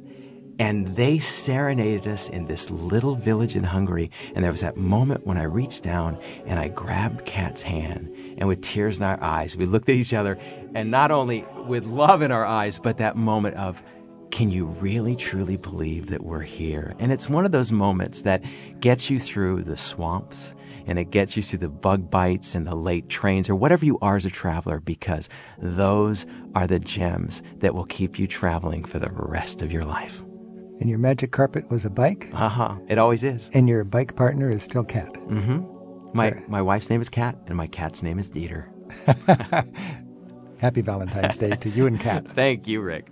[0.60, 4.10] and they serenaded us in this little village in Hungary.
[4.34, 8.14] And there was that moment when I reached down and I grabbed Kat's hand.
[8.38, 10.38] And with tears in our eyes, we looked at each other.
[10.74, 13.84] And not only with love in our eyes, but that moment of,
[14.32, 16.95] can you really truly believe that we're here?
[16.99, 18.43] And it's one of those moments that
[18.80, 20.53] gets you through the swamps
[20.88, 23.97] and it gets you through the bug bites and the late trains or whatever you
[24.01, 28.99] are as a traveler because those are the gems that will keep you traveling for
[28.99, 30.24] the rest of your life.
[30.80, 32.30] And your magic carpet was a bike?
[32.34, 32.76] Uh huh.
[32.88, 33.49] It always is.
[33.53, 35.13] And your bike partner is still Kat?
[35.13, 35.76] Mm hmm.
[36.15, 38.67] My, my wife's name is Kat, and my cat's name is Dieter.
[40.59, 42.26] Happy Valentine's Day to you and Kat.
[42.32, 43.09] Thank you, Rick.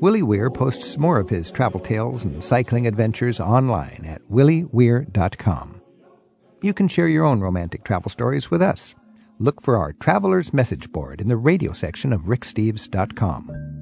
[0.00, 5.80] Willie Weir posts more of his travel tales and cycling adventures online at willieweir.com.
[6.60, 8.96] You can share your own romantic travel stories with us
[9.38, 13.74] look for our Traveler's Message Board in the radio section of ricksteves.com.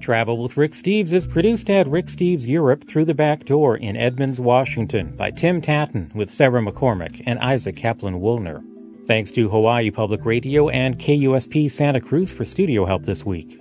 [0.00, 3.96] Travel with Rick Steves is produced at Rick Steves Europe Through the Back Door in
[3.96, 8.62] Edmonds, Washington by Tim Tattan with Sarah McCormick and Isaac Kaplan Woolner.
[9.06, 13.60] Thanks to Hawaii Public Radio and KUSP Santa Cruz for studio help this week.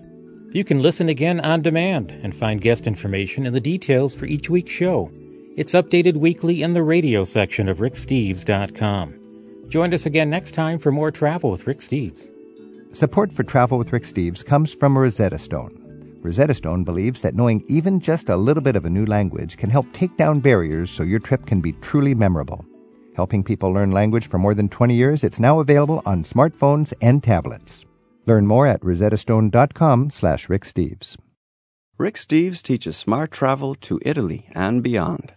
[0.51, 4.49] You can listen again on demand and find guest information and the details for each
[4.49, 5.11] week's show.
[5.57, 9.24] It's updated weekly in the radio section of ricksteves.com.
[9.69, 12.29] Join us again next time for more Travel with Rick Steves.
[12.95, 15.81] Support for Travel with Rick Steves comes from Rosetta Stone.
[16.21, 19.69] Rosetta Stone believes that knowing even just a little bit of a new language can
[19.69, 22.65] help take down barriers so your trip can be truly memorable.
[23.15, 27.23] Helping people learn language for more than 20 years, it's now available on smartphones and
[27.23, 27.85] tablets.
[28.25, 31.15] Learn more at rosettastone.com slash Rick Steves.
[31.97, 35.33] Rick Steves teaches smart travel to Italy and beyond.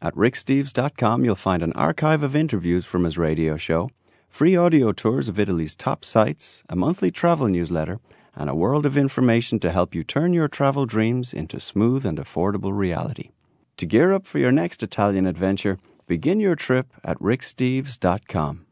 [0.00, 3.90] At ricksteves.com, you'll find an archive of interviews from his radio show,
[4.28, 7.98] free audio tours of Italy's top sites, a monthly travel newsletter,
[8.36, 12.18] and a world of information to help you turn your travel dreams into smooth and
[12.18, 13.30] affordable reality.
[13.78, 18.66] To gear up for your next Italian adventure, begin your trip at ricksteves.com.